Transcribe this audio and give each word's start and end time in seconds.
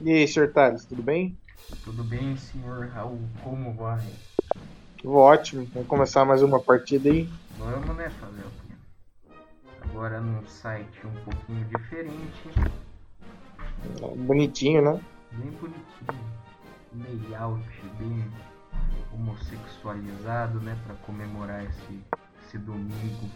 E 0.00 0.12
aí, 0.12 0.28
Sr. 0.28 0.52
Thales, 0.52 0.84
tudo 0.84 1.02
bem? 1.02 1.36
Tudo 1.82 2.04
bem, 2.04 2.36
senhor 2.36 2.86
Raul? 2.88 3.18
Como 3.42 3.74
vai? 3.74 4.00
Ótimo, 5.04 5.66
vamos 5.72 5.88
começar 5.88 6.24
mais 6.24 6.40
uma 6.42 6.60
partida 6.60 7.08
aí. 7.08 7.28
Vamos, 7.58 7.96
né, 7.96 8.08
fazer 8.10 8.42
o 8.42 8.50
quê? 8.50 9.32
Agora 9.82 10.20
num 10.20 10.46
site 10.46 11.04
um 11.04 11.24
pouquinho 11.24 11.64
diferente, 11.64 12.48
Bonitinho, 14.16 14.82
né? 14.82 15.00
bem 15.32 15.50
bonitinho. 15.52 16.38
Layout 17.30 17.62
bem 17.98 18.24
homossexualizado, 19.12 20.60
né, 20.60 20.76
pra 20.86 20.94
comemorar 21.06 21.64
esse, 21.64 22.00
esse 22.44 22.58
domingo. 22.58 23.28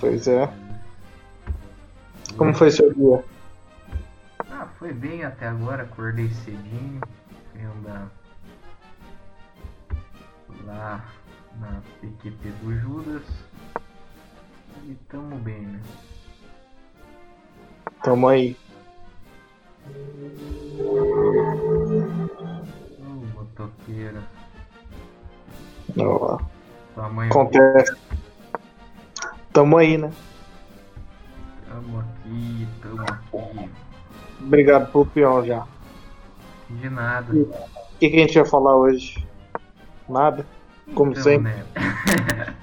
Pois 0.00 0.26
é. 0.26 0.48
Como 2.36 2.52
foi 2.54 2.70
seu 2.70 2.92
dia? 2.92 3.24
Foi 4.78 4.92
bem 4.92 5.24
até 5.24 5.46
agora, 5.48 5.84
acordei 5.84 6.28
cedinho, 6.30 7.00
fui 7.50 7.62
andar 7.62 8.10
lá 10.64 11.04
na 11.58 11.80
PQP 12.00 12.50
do 12.62 12.78
Judas 12.78 13.22
e 14.84 14.94
tamo 15.08 15.36
bem, 15.38 15.62
né? 15.62 15.80
Tamo 18.02 18.28
aí. 18.28 18.56
Ô, 20.78 21.04
motoqueira, 23.34 24.22
Ó, 25.98 26.38
tua 26.94 27.08
mãe 27.08 27.28
Acontece. 27.28 27.96
Tamo 29.52 29.78
aí, 29.78 29.96
né? 29.96 30.12
tamo 31.66 32.00
aqui, 32.00 32.68
tamo 32.82 33.02
aqui, 33.02 33.70
Obrigado 34.40 34.90
pelo 34.92 35.06
peão 35.06 35.44
já. 35.44 35.66
de 36.68 36.88
nada. 36.90 37.32
O 37.32 37.98
que, 37.98 38.10
que 38.10 38.16
a 38.16 38.20
gente 38.20 38.34
vai 38.38 38.48
falar 38.48 38.76
hoje? 38.76 39.26
Nada? 40.08 40.46
Como 40.94 41.12
Então, 41.12 41.22
sempre. 41.22 41.52
né? 41.52 41.64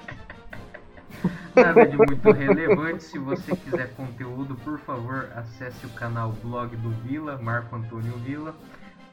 Nada 1.56 1.86
de 1.86 1.98
muito 1.98 2.32
relevante. 2.32 3.04
Se 3.04 3.20
você 3.20 3.56
quiser 3.56 3.94
conteúdo, 3.96 4.56
por 4.64 4.80
favor, 4.80 5.30
acesse 5.36 5.86
o 5.86 5.90
canal 5.90 6.32
Blog 6.44 6.76
do 6.78 6.90
Vila, 6.90 7.38
Marco 7.38 7.76
Antônio 7.76 8.14
Vila, 8.26 8.56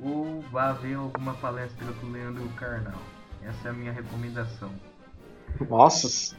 ou 0.00 0.42
vá 0.50 0.72
ver 0.72 0.94
alguma 0.94 1.34
palestra 1.34 1.86
do 1.86 2.10
Leandro 2.10 2.48
Carnal. 2.56 2.98
Essa 3.42 3.68
é 3.68 3.70
a 3.70 3.74
minha 3.74 3.92
recomendação. 3.92 4.70
Nossa. 5.68 6.34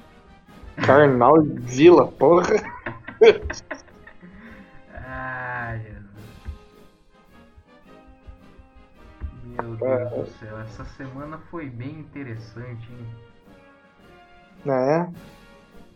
Carnal 0.77 1.41
Vila, 1.43 2.07
porra. 2.07 2.47
Deus 9.81 10.11
do 10.11 10.25
céu, 10.37 10.59
essa 10.59 10.85
semana 10.85 11.39
foi 11.49 11.69
bem 11.69 11.99
interessante, 11.99 12.87
hein? 12.91 13.07
Né? 14.63 15.13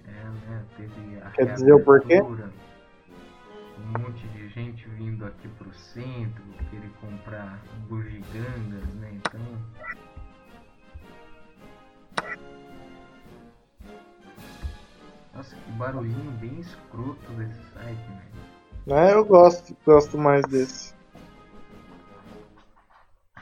É, 0.08 0.23
né? 0.50 0.66
Teve 0.75 1.22
a 1.22 1.30
Quer 1.30 1.53
dizer 1.53 1.73
o 1.73 1.83
porquê? 1.83 2.19
Um 2.19 4.00
monte 4.00 4.28
de 4.30 4.50
gente 4.50 4.89
vindo 4.89 5.23
aqui 5.25 5.47
pro 5.59 5.72
centro, 5.73 6.44
querer 6.72 6.89
comprar 7.00 7.61
bugigangas, 7.88 8.94
né? 8.95 9.11
Então. 9.13 9.41
Nossa, 15.36 15.56
que 15.56 15.72
barulhinho 15.73 16.31
bem 16.39 16.59
escroto 16.59 17.31
desse 17.33 17.61
site, 17.73 18.09
né? 18.09 18.25
né? 18.88 19.13
Eu 19.13 19.23
gosto, 19.25 19.78
gosto 19.86 20.17
mais 20.17 20.44
desse 20.47 20.94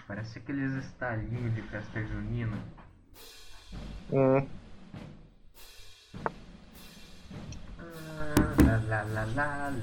parece 0.07 0.39
aqueles 0.39 0.73
estalinhos 0.85 1.53
de 1.55 1.61
festa 1.63 2.03
junina. 2.05 2.57
Hum. 4.11 4.47
Ah, 7.79 8.81
lá, 8.87 9.03
lá, 9.03 9.25
lá, 9.35 9.73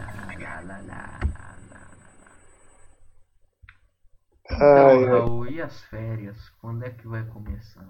Então, 4.61 5.05
Raul, 5.07 5.47
e 5.47 5.63
as 5.63 5.81
férias? 5.85 6.51
Quando 6.61 6.85
é 6.85 6.91
que 6.91 7.07
vai 7.09 7.25
começar? 7.25 7.89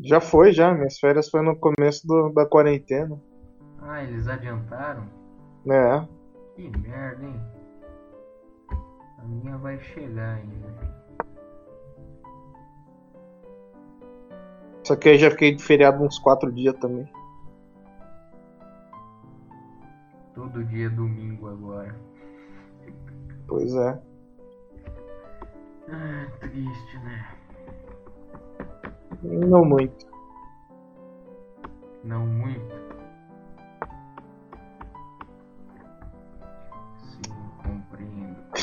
Já 0.00 0.20
foi, 0.20 0.52
já. 0.52 0.72
Minhas 0.72 0.98
férias 0.98 1.28
foi 1.28 1.42
no 1.42 1.56
começo 1.56 2.06
do, 2.06 2.30
da 2.30 2.46
quarentena. 2.46 3.20
Ah, 3.82 4.02
eles 4.02 4.26
adiantaram? 4.28 5.06
É. 5.68 6.06
Que 6.56 6.70
merda, 6.78 7.24
hein? 7.24 7.40
A 9.18 9.24
minha 9.24 9.56
vai 9.58 9.78
chegar 9.80 10.36
ainda. 10.36 11.01
Só 14.84 14.96
que 14.96 15.10
aí 15.10 15.18
já 15.18 15.30
fiquei 15.30 15.54
de 15.54 15.62
feriado 15.62 16.02
uns 16.02 16.18
quatro 16.18 16.50
dias 16.50 16.74
também. 16.76 17.08
Todo 20.34 20.64
dia 20.64 20.86
é 20.86 20.90
domingo 20.90 21.48
agora. 21.48 21.94
Pois 23.46 23.74
é. 23.74 24.02
Ah, 25.88 26.26
triste, 26.40 26.98
né? 27.04 27.28
Não 29.22 29.64
muito. 29.64 30.06
Não 32.02 32.26
muito. 32.26 32.81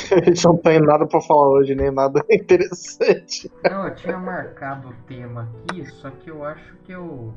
gente 0.26 0.46
não 0.46 0.58
tem 0.58 0.80
nada 0.80 1.06
pra 1.06 1.22
falar 1.22 1.50
hoje, 1.50 1.76
nem 1.76 1.92
nada 1.92 2.24
interessante. 2.30 3.52
Não, 3.64 3.88
eu 3.88 3.96
tinha 3.96 4.18
marcado 4.18 4.90
o 4.90 4.94
tema 5.08 5.50
aqui, 5.68 5.86
só 5.86 6.10
que 6.10 6.30
eu 6.30 6.44
acho 6.44 6.76
que 6.84 6.92
eu 6.92 7.34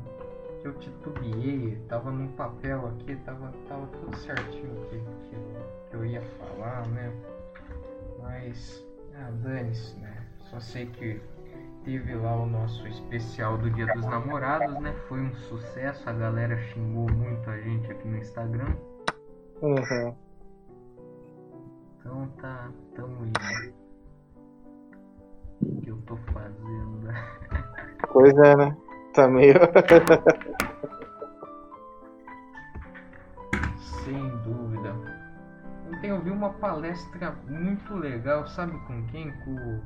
que 0.61 0.69
eu 0.69 0.73
titubeei, 0.75 1.77
tava 1.89 2.09
num 2.09 2.29
papel 2.29 2.87
aqui, 2.87 3.17
tava, 3.17 3.53
tava 3.67 3.85
tudo 3.87 4.15
certinho 4.15 4.73
que, 4.89 4.97
que, 4.97 5.35
que 5.89 5.93
eu 5.93 6.05
ia 6.05 6.21
falar, 6.21 6.87
né? 6.87 7.11
Mas, 8.21 8.81
ah, 9.13 9.29
dane-se, 9.43 9.93
né? 9.99 10.25
Só 10.49 10.61
sei 10.61 10.85
que 10.85 11.19
teve 11.83 12.15
lá 12.15 12.33
o 12.37 12.45
nosso 12.45 12.87
especial 12.87 13.57
do 13.57 13.69
Dia 13.71 13.87
dos 13.87 14.05
Namorados, 14.05 14.79
né? 14.79 14.93
Foi 15.09 15.19
um 15.19 15.35
sucesso, 15.35 16.09
a 16.09 16.13
galera 16.13 16.57
xingou 16.57 17.11
muito 17.11 17.49
a 17.49 17.57
gente 17.59 17.91
aqui 17.91 18.07
no 18.07 18.17
Instagram. 18.17 18.73
Uhum. 19.61 20.15
Então 22.03 22.27
tá, 22.41 22.69
tamo 22.95 23.25
indo. 23.25 23.39
O 25.61 25.81
que 25.81 25.89
eu 25.89 25.97
tô 26.01 26.17
fazendo, 26.33 26.97
né? 27.03 27.13
Pois 28.11 28.37
é, 28.37 28.55
né? 28.57 28.77
Tá 29.13 29.27
meio. 29.29 29.55
Sem 34.03 34.29
dúvida. 34.43 34.93
Ontem 35.87 36.09
eu 36.09 36.21
vi 36.21 36.29
uma 36.29 36.49
palestra 36.55 37.31
muito 37.47 37.95
legal, 37.95 38.45
sabe 38.47 38.77
com 38.85 39.07
quem? 39.07 39.31
Com, 39.45 39.81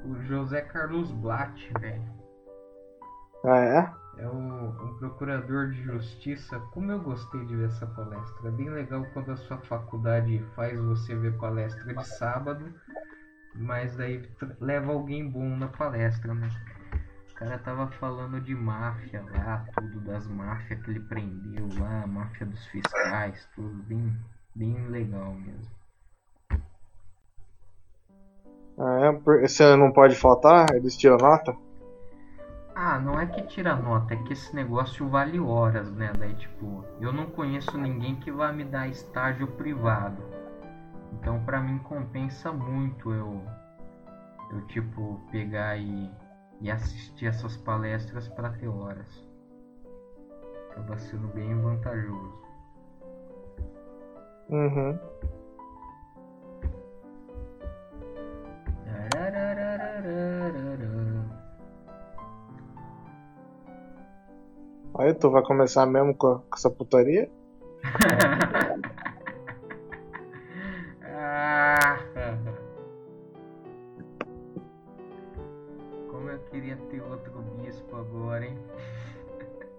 com 0.00 0.10
o 0.10 0.22
José 0.22 0.60
Carlos 0.62 1.10
Blatt, 1.10 1.72
velho. 1.80 2.02
ah, 3.44 3.58
é? 3.58 3.92
É 4.18 4.26
o, 4.26 4.32
um 4.32 4.96
procurador 4.98 5.70
de 5.70 5.82
justiça. 5.82 6.58
Como 6.72 6.90
eu 6.90 7.00
gostei 7.00 7.44
de 7.44 7.54
ver 7.54 7.66
essa 7.66 7.86
palestra. 7.86 8.48
É 8.48 8.50
bem 8.50 8.70
legal 8.70 9.04
quando 9.12 9.32
a 9.32 9.36
sua 9.36 9.58
faculdade 9.58 10.42
faz 10.54 10.78
você 10.78 11.14
ver 11.14 11.36
palestra 11.36 11.94
de 11.94 12.04
sábado, 12.08 12.72
mas 13.54 13.94
daí 13.96 14.26
leva 14.58 14.92
alguém 14.92 15.28
bom 15.28 15.56
na 15.56 15.68
palestra, 15.68 16.32
né? 16.34 16.48
O 17.30 17.34
cara 17.34 17.58
tava 17.58 17.86
falando 17.88 18.40
de 18.40 18.54
máfia 18.54 19.22
lá, 19.22 19.66
tudo 19.76 20.00
das 20.00 20.26
máfias 20.26 20.82
que 20.82 20.90
ele 20.90 21.00
prendeu 21.00 21.68
lá, 21.78 22.06
máfia 22.06 22.46
dos 22.46 22.64
fiscais, 22.68 23.46
tudo 23.54 23.82
bem, 23.82 24.16
bem 24.54 24.88
legal 24.88 25.34
mesmo. 25.34 25.76
Ah, 28.78 29.06
é? 29.06 29.12
Você 29.46 29.76
não 29.76 29.92
pode 29.92 30.16
faltar? 30.16 30.74
Eles 30.74 30.96
tiram 30.96 31.18
nota? 31.18 31.54
Ah, 32.78 32.98
não 32.98 33.18
é 33.18 33.24
que 33.24 33.40
tira 33.40 33.74
nota, 33.74 34.12
é 34.12 34.18
que 34.18 34.34
esse 34.34 34.54
negócio 34.54 35.08
vale 35.08 35.40
horas, 35.40 35.90
né? 35.90 36.12
Daí, 36.18 36.34
tipo, 36.34 36.84
eu 37.00 37.10
não 37.10 37.24
conheço 37.24 37.78
ninguém 37.78 38.16
que 38.16 38.30
vá 38.30 38.52
me 38.52 38.64
dar 38.64 38.86
estágio 38.86 39.48
privado. 39.48 40.22
Então, 41.14 41.42
pra 41.42 41.58
mim, 41.58 41.78
compensa 41.78 42.52
muito 42.52 43.10
eu, 43.14 43.42
eu 44.50 44.60
tipo, 44.66 45.18
pegar 45.32 45.78
e, 45.78 46.10
e 46.60 46.70
assistir 46.70 47.24
essas 47.24 47.56
palestras 47.56 48.28
pra 48.28 48.50
ter 48.50 48.68
horas. 48.68 49.26
Acaba 50.70 50.98
sendo 50.98 51.28
bem 51.28 51.58
vantajoso. 51.58 52.42
Uhum. 54.50 54.98
Aí 64.98 65.12
tu 65.12 65.30
vai 65.30 65.42
começar 65.42 65.84
mesmo 65.84 66.14
com, 66.14 66.38
com 66.38 66.54
essa 66.54 66.70
putaria? 66.70 67.30
Ah. 71.18 71.98
como 76.10 76.30
eu 76.30 76.38
queria 76.50 76.76
ter 76.90 77.02
outro 77.02 77.42
bispo 77.62 77.96
agora, 77.96 78.46
hein? 78.46 78.58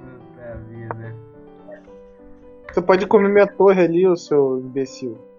Puta 0.00 0.56
vida. 0.68 1.14
Você 2.70 2.82
pode 2.82 3.06
comer 3.06 3.28
minha 3.30 3.46
torre 3.46 3.82
ali, 3.82 4.06
ô 4.06 4.14
seu 4.16 4.58
imbecil. 4.58 5.31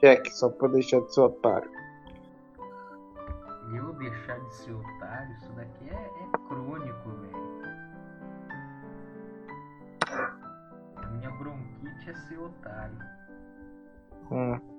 Cheque, 0.00 0.30
só 0.30 0.48
pra 0.48 0.68
deixar 0.68 1.00
de 1.00 1.12
ser 1.12 1.20
otário. 1.22 1.70
Eu 3.74 3.92
deixar 3.94 4.38
de 4.40 4.54
ser 4.54 4.72
otário, 4.72 5.36
isso 5.36 5.52
daqui 5.52 5.90
é, 5.90 5.94
é 5.94 6.48
crônico, 6.48 7.10
velho. 7.10 7.48
A 10.96 11.06
minha 11.08 11.30
bronquite 11.32 12.10
é 12.10 12.14
ser 12.14 12.38
otário. 12.38 12.98
Hum. 14.30 14.77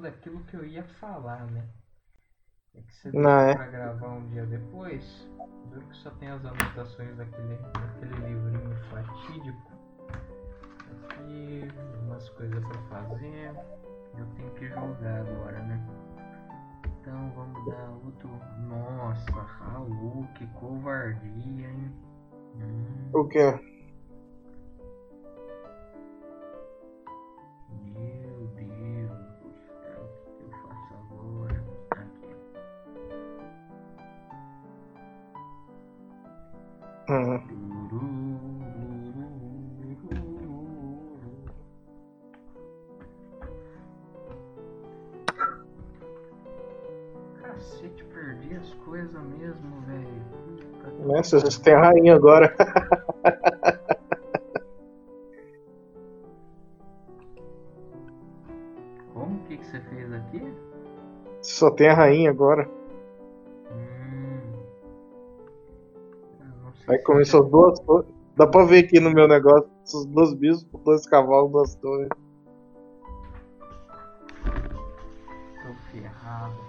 Daquilo 0.00 0.44
que 0.44 0.54
eu 0.54 0.64
ia 0.64 0.84
falar, 1.00 1.46
né? 1.50 1.68
É 2.74 2.80
que 2.82 2.92
você 2.94 3.12
Não, 3.12 3.30
deixa 3.30 3.46
é. 3.50 3.54
pra 3.54 3.66
gravar 3.66 4.08
um 4.08 4.26
dia 4.28 4.46
depois. 4.46 5.28
Viu 5.70 5.82
que 5.82 5.96
só 5.96 6.10
tem 6.12 6.28
as 6.30 6.44
anotações 6.44 7.16
daquele, 7.16 7.56
daquele 7.56 8.14
livrinho 8.14 8.76
fatídico. 8.90 9.72
Aqui, 11.04 11.68
umas 12.02 12.28
coisas 12.30 12.64
pra 12.64 12.82
fazer. 12.88 13.52
Eu 14.18 14.26
tenho 14.36 14.50
que 14.54 14.68
jogar 14.68 15.20
agora, 15.20 15.58
né? 15.64 15.86
Então 17.00 17.30
vamos 17.34 17.66
dar 17.66 17.90
outro. 18.04 18.28
Nossa, 18.68 19.32
Raul, 19.32 20.26
que 20.34 20.46
covardia, 20.48 21.68
hein? 21.68 21.92
Hum, 22.56 23.12
O 23.12 23.24
quê? 23.28 23.46
Vocês 51.28 51.58
têm 51.58 51.74
a 51.74 51.80
rainha 51.80 52.14
agora. 52.14 52.54
Como 59.12 59.38
que, 59.46 59.56
que 59.56 59.64
você 59.64 59.80
fez 59.80 60.12
aqui? 60.12 60.52
Só 61.42 61.70
tem 61.70 61.88
a 61.88 61.94
rainha 61.94 62.30
agora. 62.30 62.68
Hum. 63.70 64.40
Aí 66.88 66.98
se 66.98 67.04
começou 67.04 67.42
você- 67.44 67.50
duas 67.50 67.80
torres. 67.80 68.06
Dá 68.36 68.46
pra 68.46 68.64
ver 68.64 68.84
aqui 68.84 69.00
no 69.00 69.10
meu 69.10 69.26
negócio. 69.26 69.68
Esses 69.84 70.06
dois 70.06 70.32
bispos, 70.34 70.80
dois 70.82 71.06
cavalos, 71.06 71.50
duas 71.50 71.74
torres. 71.76 72.08
Tô 74.44 75.74
ferrado. 75.90 76.67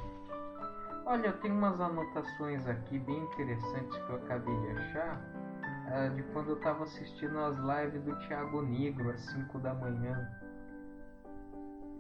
Olha, 1.10 1.28
eu 1.28 1.38
tenho 1.42 1.56
umas 1.56 1.82
anotações 1.82 2.68
aqui 2.68 3.00
bem 3.00 3.18
interessantes 3.24 3.98
que 3.98 4.10
eu 4.12 4.16
acabei 4.18 4.56
de 4.60 4.68
achar. 4.78 5.20
ah, 5.92 6.08
de 6.10 6.22
quando 6.32 6.52
eu 6.52 6.56
tava 6.62 6.84
assistindo 6.84 7.36
as 7.40 7.58
lives 7.58 8.04
do 8.04 8.16
Thiago 8.28 8.62
Negro 8.62 9.10
às 9.10 9.22
5 9.22 9.58
da 9.58 9.74
manhã. 9.74 10.30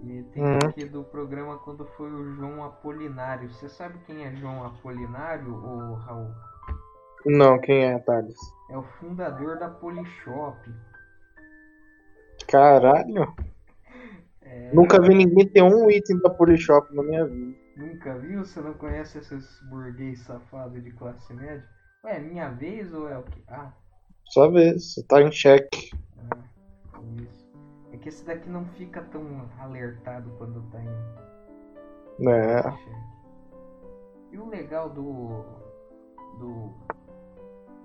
E 0.03 0.21
tem 0.31 0.43
Uhum. 0.43 0.59
aqui 0.69 0.85
do 0.85 1.03
programa 1.05 1.57
quando 1.57 1.85
foi 1.97 2.11
o 2.11 2.35
João 2.35 2.63
Apolinário. 2.63 3.49
Você 3.49 3.67
sabe 3.67 3.97
quem 4.05 4.25
é 4.25 4.31
João 4.35 4.63
Apolinário, 4.63 5.55
ou 5.55 5.95
Raul? 5.95 6.31
Não, 7.25 7.59
quem 7.59 7.83
é, 7.83 7.97
Thales? 7.97 8.37
É 8.69 8.77
o 8.77 8.83
fundador 8.83 9.57
da 9.57 9.69
Polishop. 9.69 10.55
Caralho. 12.47 13.33
É, 14.51 14.71
Nunca 14.73 14.99
vi 14.99 15.13
ninguém 15.13 15.47
ter 15.47 15.61
um 15.61 15.91
item 15.91 16.17
da 16.21 16.29
Polishop 16.31 16.91
na 16.95 17.03
minha 17.03 17.23
vida. 17.23 17.55
Nunca 17.79 18.17
viu? 18.19 18.43
Você 18.43 18.59
não 18.59 18.73
conhece 18.73 19.17
esses 19.19 19.61
burguês 19.69 20.19
safados 20.23 20.83
de 20.83 20.91
classe 20.91 21.33
média? 21.33 21.65
Ué, 22.03 22.17
é 22.17 22.19
minha 22.19 22.49
vez 22.49 22.93
ou 22.93 23.07
é 23.07 23.17
o 23.17 23.23
que? 23.23 23.41
Ah, 23.47 23.71
Só 24.25 24.49
ver, 24.49 24.73
você 24.77 25.01
tá 25.07 25.21
em 25.21 25.31
xeque. 25.31 25.89
ah, 26.17 26.99
isso. 27.21 27.49
É 27.93 27.97
que 27.97 28.09
esse 28.09 28.25
daqui 28.25 28.49
não 28.49 28.65
fica 28.75 29.01
tão 29.03 29.49
alertado 29.59 30.29
quando 30.37 30.61
tá 30.71 30.79
em 30.81 32.29
É. 32.29 32.61
cheque. 32.61 33.09
E 34.33 34.37
o 34.37 34.49
legal 34.49 34.89
do. 34.89 35.43
do. 36.37 36.73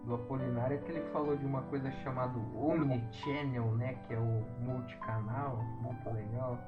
do 0.05 0.15
Apolinário 0.17 0.77
é 0.77 0.81
que 0.81 0.91
ele 0.91 1.03
falou 1.13 1.37
de 1.37 1.47
uma 1.47 1.63
coisa 1.63 1.91
chamada 2.03 2.37
Omnichannel, 2.57 3.73
né? 3.77 3.95
Que 4.07 4.15
é 4.15 4.19
o 4.19 4.45
multicanal, 4.61 5.57
muito 5.81 6.11
legal. 6.11 6.59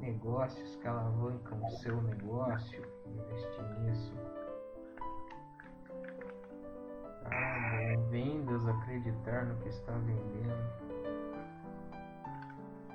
Negócios 0.00 0.76
que 0.76 0.88
alavancam 0.88 1.58
o 1.62 1.70
seu 1.70 2.00
negócio, 2.02 2.82
investir 3.06 3.80
nisso. 3.80 4.14
Ah, 7.26 7.94
bom. 7.94 8.08
Vendas, 8.08 8.66
acreditar 8.66 9.44
no 9.44 9.56
que 9.56 9.68
está 9.68 9.92
vendendo. 9.92 10.90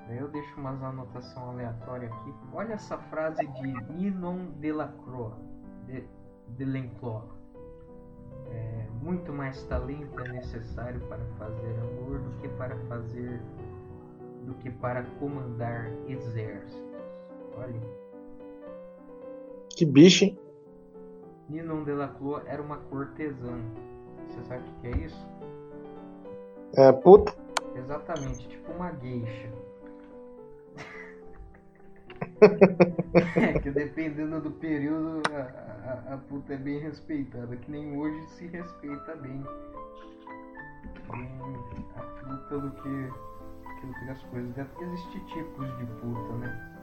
Eu 0.10 0.27
deixo 0.29 0.60
umas 0.60 0.82
anotação 0.84 1.51
aleatória 1.51 2.08
aqui. 2.10 2.34
Olha 2.53 2.74
essa 2.74 2.98
frase 2.98 3.46
de 3.46 3.94
Ninon 3.94 4.51
Delacroix. 4.60 5.36
De, 5.86 6.08
Delenclos. 6.50 7.24
É, 8.48 8.88
muito 9.01 9.34
mais 9.34 9.63
talento 9.65 10.20
é 10.20 10.27
necessário 10.29 11.01
para 11.08 11.24
fazer 11.38 11.79
amor 11.79 12.20
do 12.20 12.32
que 12.39 12.48
para 12.50 12.77
fazer 12.88 13.41
do 14.46 14.53
que 14.56 14.70
para 14.70 15.03
comandar 15.20 15.91
exércitos. 16.08 16.85
Olha, 17.57 17.81
Que 19.75 19.85
bicho, 19.85 20.25
hein? 20.25 20.39
Ninon 21.50 21.83
Delacroix 21.83 22.43
era 22.47 22.62
uma 22.62 22.77
cortesã. 22.77 23.59
Você 24.27 24.41
sabe 24.43 24.63
o 24.67 24.81
que 24.81 24.88
é 24.88 25.05
isso? 25.05 25.27
É, 26.77 26.91
puta. 26.91 27.33
Exatamente, 27.75 28.47
tipo 28.47 28.71
uma 28.71 28.91
geisha. 28.93 29.51
é 33.38 33.59
que 33.59 33.71
dependendo 33.71 34.41
do 34.41 34.51
período 34.51 35.21
a, 35.31 36.12
a, 36.12 36.13
a 36.15 36.17
puta 36.17 36.53
é 36.53 36.57
bem 36.57 36.79
respeitada, 36.79 37.55
que 37.55 37.71
nem 37.71 37.97
hoje 37.97 38.27
se 38.29 38.47
respeita 38.47 39.15
bem. 39.15 39.43
bem 41.12 41.29
a 41.95 42.01
puta 42.01 42.59
do 42.59 42.71
que, 42.71 43.09
que 43.79 43.88
outras 43.88 44.24
coisas. 44.24 44.53
Deve 44.55 44.69
existir 44.83 45.24
tipos 45.25 45.77
de 45.77 45.85
puta, 45.85 46.33
né? 46.39 46.75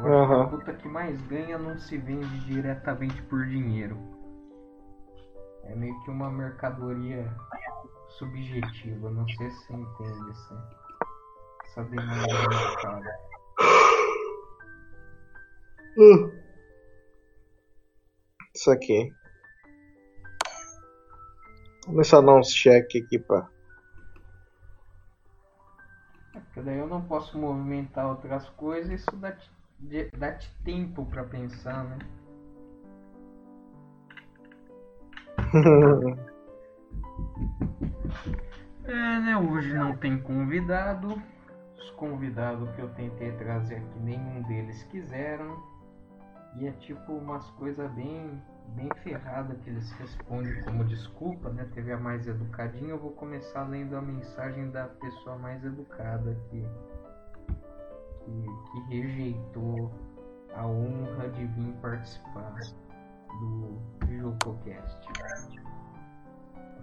Que 0.00 0.06
Aham. 0.06 0.42
a 0.42 0.46
puta 0.48 0.72
que 0.74 0.86
mais 0.88 1.20
ganha 1.22 1.58
não 1.58 1.76
se 1.78 1.98
vende 1.98 2.38
diretamente 2.46 3.20
por 3.22 3.44
dinheiro. 3.46 3.98
É 5.64 5.74
meio 5.74 6.00
que 6.04 6.10
uma 6.10 6.30
mercadoria 6.30 7.28
subjetiva, 8.10 9.10
não 9.10 9.26
sei 9.28 9.50
se 9.50 9.66
você 9.66 9.72
entende 9.74 10.30
essa, 10.30 10.78
essa 11.64 11.84
demanda 11.84 12.26
do 12.26 12.48
mercado. 12.48 13.04
Uh. 15.98 16.32
Isso 18.54 18.70
aqui. 18.70 19.12
Vou 21.86 21.94
começar 21.94 22.18
a 22.18 22.20
dar 22.20 22.34
uns 22.36 22.52
cheque 22.52 23.02
aqui 23.02 23.18
pra. 23.18 23.48
É, 26.34 26.40
Porque 26.40 26.60
daí 26.62 26.78
eu 26.78 26.86
não 26.86 27.02
posso 27.02 27.36
movimentar 27.36 28.06
outras 28.06 28.48
coisas, 28.50 29.00
isso 29.00 29.10
de- 29.16 29.57
dá-te 30.16 30.54
tempo 30.64 31.06
pra 31.06 31.24
pensar, 31.24 31.84
né? 31.84 31.98
É, 38.88 39.20
né? 39.20 39.36
Hoje 39.36 39.74
não 39.74 39.94
tem 39.94 40.18
convidado. 40.18 41.22
Os 41.76 41.90
convidados 41.90 42.70
que 42.70 42.80
eu 42.80 42.88
tentei 42.94 43.32
trazer 43.32 43.76
aqui, 43.76 43.98
nenhum 44.00 44.40
deles 44.44 44.82
quiseram. 44.84 45.62
E 46.56 46.66
é 46.66 46.72
tipo 46.72 47.12
umas 47.12 47.48
coisas 47.50 47.90
bem, 47.92 48.42
bem 48.68 48.88
ferradas 49.02 49.58
que 49.60 49.68
eles 49.68 49.92
respondem 49.92 50.62
como 50.62 50.84
desculpa, 50.84 51.50
né? 51.50 51.68
Teve 51.74 51.92
a 51.92 51.98
mais 51.98 52.26
educadinha, 52.26 52.90
eu 52.90 52.98
vou 52.98 53.12
começar 53.12 53.64
lendo 53.64 53.94
a 53.94 54.00
mensagem 54.00 54.70
da 54.70 54.88
pessoa 54.88 55.36
mais 55.36 55.62
educada 55.62 56.34
que, 56.48 56.66
que, 58.28 58.72
que 58.72 59.00
rejeitou 59.00 59.90
a 60.54 60.66
honra 60.66 61.28
de 61.30 61.46
vir 61.46 61.72
participar 61.80 62.54
do 63.40 63.78
JocoCast. 64.08 65.08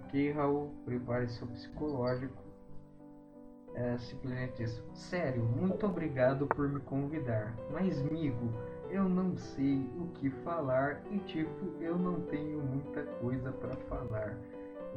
Ok, 0.04 0.32
Raul, 0.32 0.70
prepare 0.84 1.28
seu 1.28 1.46
psicológico. 1.48 2.42
É 3.74 3.98
simplesmente 3.98 4.62
isso. 4.62 4.82
Sério, 4.94 5.42
muito 5.44 5.84
obrigado 5.84 6.46
por 6.46 6.68
me 6.68 6.80
convidar. 6.80 7.54
Mas, 7.70 8.00
amigo, 8.00 8.50
eu 8.88 9.06
não 9.06 9.36
sei 9.36 9.90
o 9.98 10.06
que 10.14 10.30
falar 10.30 11.02
e, 11.10 11.18
tipo, 11.20 11.66
eu 11.80 11.98
não 11.98 12.22
tenho 12.22 12.62
muita 12.62 13.02
coisa 13.02 13.52
para 13.52 13.76
falar. 13.76 14.38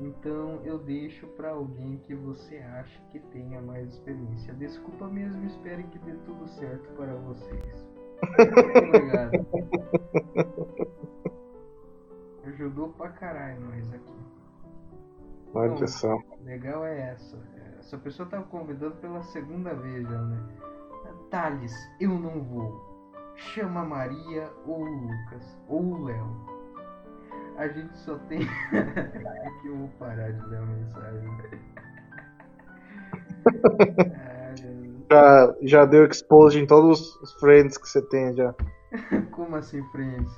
Então 0.01 0.61
eu 0.63 0.77
deixo 0.77 1.27
para 1.27 1.49
alguém 1.49 1.97
que 2.07 2.15
você 2.15 2.57
acha 2.57 3.01
que 3.11 3.19
tenha 3.19 3.61
mais 3.61 3.93
experiência. 3.93 4.53
Desculpa 4.53 5.07
mesmo, 5.07 5.45
espero 5.45 5.83
que 5.83 5.99
dê 5.99 6.13
tudo 6.25 6.47
certo 6.47 6.89
para 6.93 7.13
vocês. 7.15 7.85
Obrigado. 8.87 9.31
Ajudou 12.45 12.89
pra 12.89 13.09
caralho 13.09 13.61
nós 13.61 13.93
aqui. 13.93 14.13
Maldição. 15.53 16.23
Legal 16.43 16.85
é 16.85 17.11
essa. 17.11 17.37
Essa 17.79 17.97
pessoa 17.97 18.29
tá 18.29 18.41
convidando 18.41 18.95
pela 18.97 19.21
segunda 19.23 19.73
vez 19.73 20.07
já, 20.07 20.21
né? 20.21 20.47
Thales, 21.29 21.73
eu 21.99 22.09
não 22.09 22.41
vou. 22.43 22.87
Chama 23.35 23.83
Maria 23.85 24.51
ou 24.65 24.81
o 24.81 24.85
Lucas 24.85 25.57
ou 25.67 25.81
o 25.81 26.03
Léo. 26.05 26.58
A 27.59 27.67
gente 27.67 27.97
só 27.97 28.17
tem. 28.29 28.39
Aqui 28.41 29.67
eu 29.67 29.75
vou 29.75 29.89
parar 29.99 30.31
de 30.31 30.45
ler 30.45 30.59
a 30.59 30.65
mensagem. 30.65 31.29
Já, 35.11 35.55
já 35.63 35.85
deu 35.85 36.05
expose 36.05 36.59
em 36.59 36.67
todos 36.67 37.15
os 37.15 37.33
friends 37.39 37.79
que 37.79 37.89
você 37.89 37.99
tem 38.09 38.31
já. 38.35 38.53
Como 39.31 39.55
assim, 39.55 39.83
friends? 39.85 40.31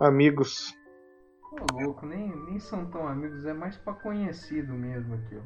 Amigos. 0.00 0.76
Ô, 1.52 1.80
louco, 1.80 2.04
nem, 2.06 2.34
nem 2.46 2.58
são 2.58 2.86
tão 2.86 3.06
amigos, 3.06 3.46
é 3.46 3.52
mais 3.52 3.76
pra 3.76 3.92
conhecido 3.92 4.72
mesmo 4.72 5.14
aqui, 5.14 5.36
ó. 5.36 5.42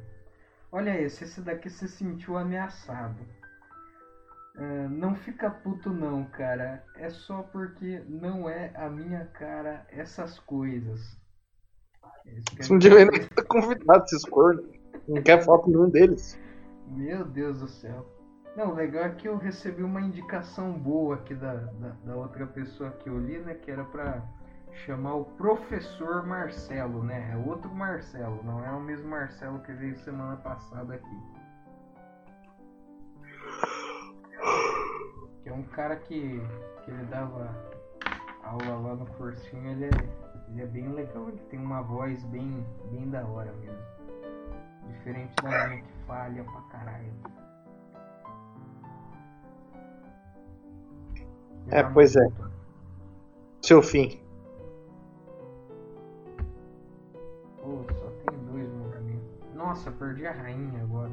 Olha 0.72 0.98
esse, 0.98 1.24
esse 1.24 1.42
daqui 1.42 1.68
se 1.68 1.86
sentiu 1.86 2.38
ameaçado. 2.38 3.20
É, 4.56 4.88
não 4.88 5.14
fica 5.16 5.50
puto 5.50 5.90
não, 5.90 6.25
cara. 6.25 6.84
É 6.96 7.11
só 7.11 7.42
porque 7.42 8.02
não 8.08 8.49
é 8.49 8.73
a 8.76 8.88
minha 8.88 9.26
cara 9.26 9.87
essas 9.90 10.38
coisas. 10.38 11.18
Esse 12.58 12.70
não 12.70 12.78
devia 12.78 13.04
nem 13.04 13.26
ter 13.26 13.44
convidado 13.44 14.04
esses 14.04 14.25
cornos. 14.25 14.64
Não 15.08 15.23
quer 15.23 15.42
foto 15.44 15.68
nenhum 15.68 15.90
deles. 15.90 16.38
Meu 16.88 17.25
Deus 17.25 17.61
do 17.61 17.68
céu. 17.68 18.06
Não, 18.56 18.70
o 18.70 18.75
legal 18.75 19.04
é 19.04 19.11
que 19.11 19.26
eu 19.26 19.37
recebi 19.37 19.82
uma 19.82 20.00
indicação 20.00 20.73
boa 20.73 21.16
aqui 21.16 21.34
da, 21.34 21.54
da, 21.54 21.88
da 22.04 22.16
outra 22.16 22.46
pessoa 22.46 22.90
que 22.92 23.08
eu 23.08 23.18
li, 23.18 23.38
né? 23.38 23.54
Que 23.54 23.70
era 23.70 23.84
pra 23.84 24.23
chamar 24.84 25.14
o 25.14 25.25
professor 25.25 26.25
Marcelo, 26.25 27.02
né? 27.02 27.32
É 27.32 27.37
outro 27.37 27.75
Marcelo, 27.75 28.42
não 28.44 28.64
é 28.64 28.70
o 28.70 28.80
mesmo 28.80 29.08
Marcelo 29.08 29.61
que 29.61 29.73
veio 29.73 29.96
semana 29.99 30.37
passada 30.37 30.94
aqui. 30.94 31.33
Que 35.44 35.50
é 35.50 35.52
um 35.52 35.62
cara 35.62 35.96
que, 35.96 36.40
que 36.82 36.90
ele 36.90 37.04
dava 37.04 37.54
aula 38.44 38.76
lá 38.76 38.94
no 38.94 39.04
cursinho, 39.04 39.72
ele 39.72 39.84
é, 39.84 39.90
ele 40.48 40.62
é 40.62 40.66
bem 40.66 40.88
legal, 40.88 41.28
ele 41.28 41.38
tem 41.50 41.60
uma 41.60 41.82
voz 41.82 42.24
bem, 42.24 42.66
bem 42.90 43.10
da 43.10 43.26
hora 43.26 43.52
mesmo. 43.52 43.76
Diferente 44.88 45.34
da 45.42 45.68
minha 45.68 45.82
que 45.82 45.92
falha 46.06 46.42
pra 46.44 46.60
caralho. 46.62 47.12
É, 51.70 51.82
pois 51.82 52.16
é. 52.16 52.26
Seu 53.60 53.82
fim. 53.82 54.18
Pô, 57.60 57.84
só 57.92 58.10
tem 58.30 58.38
dois 58.46 58.72
movimentos. 58.72 59.54
Nossa, 59.54 59.90
perdi 59.92 60.26
a 60.26 60.32
rainha 60.32 60.82
agora. 60.82 61.12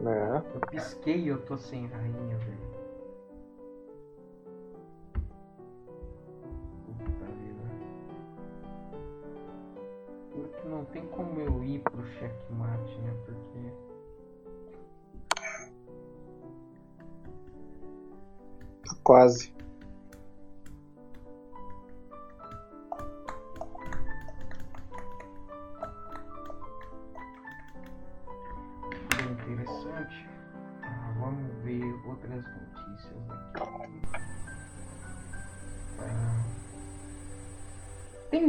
É. 0.00 0.42
Eu 0.54 0.60
pisquei 0.70 1.16
e 1.16 1.28
eu 1.28 1.40
tô 1.44 1.56
sem 1.56 1.86
rainha, 1.86 2.38
velho. 2.38 2.72
Puta 6.86 7.26
vida. 7.26 7.62
Não 10.64 10.84
tem 10.86 11.06
como 11.08 11.40
eu 11.40 11.62
ir 11.62 11.80
pro 11.80 12.04
checkmate, 12.04 12.98
né? 13.00 13.14
Porque. 13.24 13.72
Quase. 19.04 19.52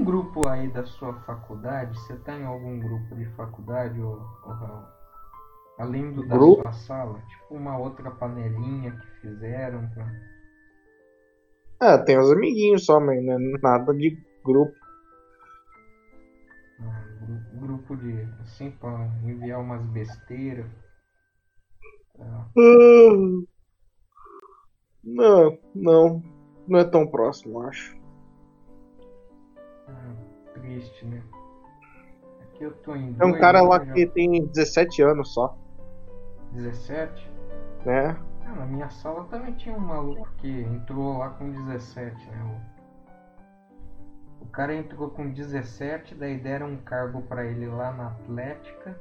Tem 0.04 0.12
grupo 0.12 0.50
aí 0.50 0.68
da 0.68 0.86
sua 0.86 1.14
faculdade? 1.22 1.98
Você 1.98 2.18
tá 2.18 2.34
em 2.38 2.44
algum 2.44 2.78
grupo 2.78 3.16
de 3.16 3.26
faculdade, 3.38 4.02
ô 4.02 4.16
Raul? 4.44 4.84
Além 5.80 6.12
do 6.12 6.28
da 6.28 6.36
Grupo? 6.38 6.62
sua 6.62 6.74
sala? 6.74 7.22
Tipo 7.22 7.56
uma 7.56 7.78
outra 7.78 8.12
panelinha 8.12 8.92
que 8.92 9.22
fizeram 9.22 9.90
pra... 9.92 10.06
É, 11.82 11.98
tem 12.00 12.20
os 12.20 12.30
amiguinhos 12.30 12.86
só, 12.86 13.00
mas 13.00 13.24
não 13.24 13.34
é 13.34 13.38
nada 13.62 13.94
de 13.94 14.18
grupo. 14.44 14.76
ah, 16.82 17.04
gru- 17.26 17.62
grupo 17.62 17.96
de... 17.96 18.24
assim, 18.42 18.72
pra 18.72 19.08
enviar 19.24 19.62
umas 19.62 19.86
besteiras. 19.86 20.66
Ah, 22.20 22.46
Ah, 22.58 23.44
Não, 25.02 25.58
não. 25.74 26.24
Não 26.68 26.80
é 26.80 26.84
tão 26.84 27.08
próximo, 27.08 27.62
acho. 27.62 28.03
Triste, 30.54 31.06
né? 31.06 31.22
Aqui 32.42 32.64
eu 32.64 32.74
tô 32.78 32.96
em 32.96 33.16
É 33.20 33.26
um 33.26 33.34
cara 33.40 33.60
eu 33.60 33.66
lá 33.66 33.84
já- 33.84 33.92
que 33.94 34.06
tem 34.08 34.46
17 34.46 35.02
anos 35.02 35.34
só, 35.34 35.58
17? 36.52 37.30
né? 37.86 38.16
Ah, 38.46 38.54
na 38.56 38.66
minha 38.66 38.90
sala 38.90 39.24
também 39.26 39.54
tinha 39.54 39.76
um 39.76 39.80
maluco 39.80 40.28
que 40.38 40.62
entrou 40.62 41.18
lá 41.18 41.30
com 41.32 41.50
17, 41.52 42.30
né? 42.30 42.60
O, 44.42 44.44
o 44.44 44.48
cara 44.48 44.76
entrou 44.76 45.10
com 45.10 45.30
17, 45.32 46.14
daí 46.16 46.38
deram 46.38 46.68
um 46.68 46.78
cargo 46.78 47.22
pra 47.24 47.46
ele 47.46 47.66
lá 47.68 47.92
na 47.92 48.08
Atlética. 48.08 49.00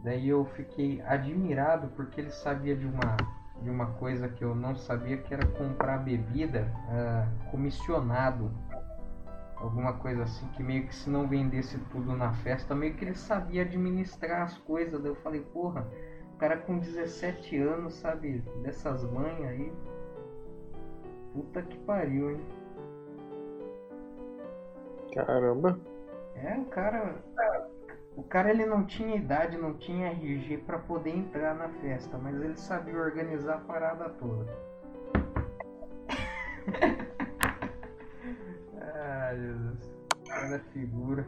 Daí 0.00 0.28
eu 0.28 0.44
fiquei 0.44 1.00
admirado 1.02 1.88
porque 1.96 2.20
ele 2.20 2.30
sabia 2.30 2.74
de 2.76 2.86
uma, 2.86 3.16
de 3.62 3.70
uma 3.70 3.86
coisa 3.92 4.28
que 4.28 4.42
eu 4.44 4.54
não 4.54 4.74
sabia, 4.76 5.16
que 5.18 5.32
era 5.32 5.46
comprar 5.46 5.98
bebida 5.98 6.70
ah, 6.88 7.26
comissionado. 7.50 8.50
Alguma 9.64 9.94
coisa 9.94 10.24
assim, 10.24 10.46
que 10.48 10.62
meio 10.62 10.86
que 10.86 10.94
se 10.94 11.08
não 11.08 11.26
vendesse 11.26 11.78
tudo 11.90 12.14
na 12.14 12.34
festa, 12.34 12.74
meio 12.74 12.92
que 12.94 13.02
ele 13.02 13.14
sabia 13.14 13.62
administrar 13.62 14.42
as 14.42 14.58
coisas. 14.58 15.00
Daí 15.00 15.10
eu 15.10 15.16
falei, 15.16 15.40
porra, 15.40 15.88
o 16.34 16.36
cara 16.36 16.58
com 16.58 16.78
17 16.78 17.56
anos, 17.56 17.94
sabe, 17.94 18.40
dessas 18.62 19.02
manhas 19.10 19.48
aí. 19.48 19.72
Puta 21.32 21.62
que 21.62 21.78
pariu, 21.78 22.32
hein? 22.32 22.40
Caramba. 25.14 25.80
É, 26.34 26.58
o 26.58 26.66
cara. 26.66 27.14
O 28.16 28.22
cara 28.22 28.50
ele 28.50 28.66
não 28.66 28.84
tinha 28.84 29.16
idade, 29.16 29.56
não 29.56 29.72
tinha 29.72 30.10
RG 30.10 30.58
pra 30.58 30.78
poder 30.78 31.16
entrar 31.16 31.54
na 31.54 31.70
festa, 31.80 32.18
mas 32.18 32.38
ele 32.38 32.56
sabia 32.58 32.98
organizar 32.98 33.54
a 33.54 33.60
parada 33.60 34.10
toda. 34.10 34.54
Ai, 39.34 39.40
Jesus. 39.40 39.90
Cada 40.28 40.58
figura. 40.72 41.26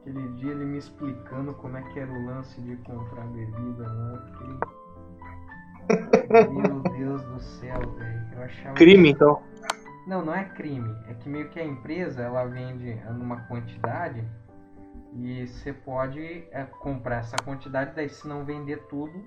Aquele 0.00 0.28
dia 0.34 0.50
ele 0.52 0.64
me 0.64 0.78
explicando 0.78 1.54
como 1.54 1.76
é 1.76 1.82
que 1.82 1.98
era 1.98 2.10
o 2.10 2.26
lance 2.26 2.60
de 2.62 2.76
comprar 2.78 3.26
bebida 3.28 3.86
lá. 3.86 4.34
Meu 6.50 6.80
Deus 6.96 7.22
do 7.24 7.40
céu, 7.40 7.80
velho. 7.80 8.74
Crime, 8.74 9.10
então. 9.10 9.42
Não, 10.06 10.24
não 10.24 10.34
é 10.34 10.44
crime. 10.44 10.94
É 11.08 11.14
que 11.14 11.28
meio 11.28 11.48
que 11.50 11.60
a 11.60 11.64
empresa 11.64 12.22
ela 12.22 12.44
vende 12.44 12.94
numa 13.12 13.40
quantidade 13.46 14.26
E 15.14 15.46
você 15.46 15.72
pode 15.72 16.46
é, 16.50 16.64
comprar 16.80 17.18
essa 17.18 17.36
quantidade, 17.36 17.94
daí 17.94 18.08
se 18.08 18.26
não 18.26 18.44
vender 18.44 18.86
tudo, 18.88 19.24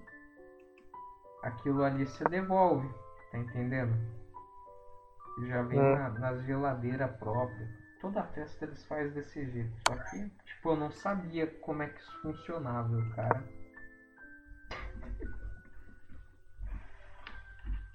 aquilo 1.44 1.84
ali 1.84 2.06
você 2.06 2.24
devolve, 2.26 2.88
tá 3.44 3.50
entendendo? 3.52 3.94
Já 5.48 5.62
vem 5.64 5.80
Hum. 5.80 5.96
na, 5.96 6.10
nas 6.10 6.44
geladeiras 6.46 7.12
próprias. 7.18 7.70
Toda 8.02 8.24
festa 8.24 8.66
eles 8.66 8.84
fazem 8.86 9.12
desse 9.12 9.46
jeito. 9.52 9.72
Só 9.88 9.96
que, 9.96 10.30
tipo, 10.46 10.70
eu 10.70 10.76
não 10.76 10.92
sabia 10.92 11.48
como 11.62 11.84
é 11.84 11.88
que 11.90 12.00
isso 12.00 12.22
funcionava, 12.22 12.96
cara. 13.16 13.44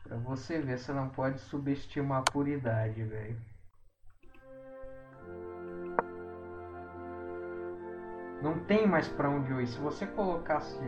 Pra 0.05 0.17
você 0.19 0.61
ver, 0.61 0.79
você 0.79 0.93
não 0.93 1.09
pode 1.09 1.39
subestimar 1.41 2.21
a 2.21 2.33
puridade, 2.33 3.03
velho. 3.03 3.37
Não 8.43 8.59
tem 8.65 8.87
mais 8.89 9.09
pra 9.09 9.31
onde 9.31 9.51
eu 9.53 9.61
ir. 9.61 9.67
Se 9.69 9.79
você 9.79 10.05
colocasse. 10.07 10.79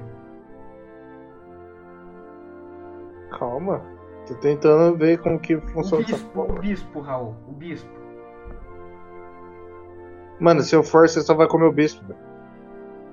Calma. 3.39 3.81
Tô 4.27 4.35
tentando 4.37 4.97
ver 4.97 5.19
como 5.21 5.39
que 5.39 5.55
O 5.57 5.61
funciona 5.69 6.03
essa 6.05 6.13
bispo, 6.17 6.31
porra. 6.33 6.53
o 6.55 6.59
bispo, 6.61 7.01
Raul. 7.01 7.37
O 7.49 7.53
bispo. 7.53 7.91
Mano, 10.41 10.63
se 10.63 10.75
eu 10.75 10.83
for, 10.83 11.09
você 11.09 11.21
só 11.21 11.35
vai 11.35 11.47
comer 11.47 11.67
o 11.67 11.73
bispo. 11.73 12.03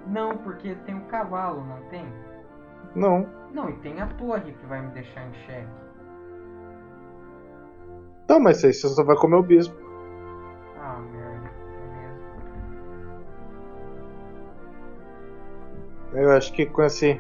Não, 0.08 0.38
porque 0.38 0.74
tem 0.86 0.98
o 0.98 1.02
cavalo, 1.06 1.64
não 1.66 1.82
tem? 1.90 2.06
Não. 2.96 3.28
Não, 3.54 3.70
e 3.70 3.74
tem 3.78 4.02
a 4.02 4.08
torre 4.08 4.52
que 4.54 4.66
vai 4.66 4.82
me 4.82 4.90
deixar 4.92 5.28
em 5.28 5.34
xeque. 5.46 5.68
Tá, 8.28 8.40
mas 8.40 8.64
aí 8.64 8.74
você 8.74 8.88
só 8.88 9.04
vai 9.04 9.16
comer 9.18 9.36
o 9.36 9.44
bispo. 9.44 9.76
Ah, 10.80 11.00
merda. 11.12 11.52
Beleza. 16.12 16.26
Eu 16.26 16.32
acho 16.32 16.52
que 16.54 16.66
com 16.66 16.84
esse 16.84 17.20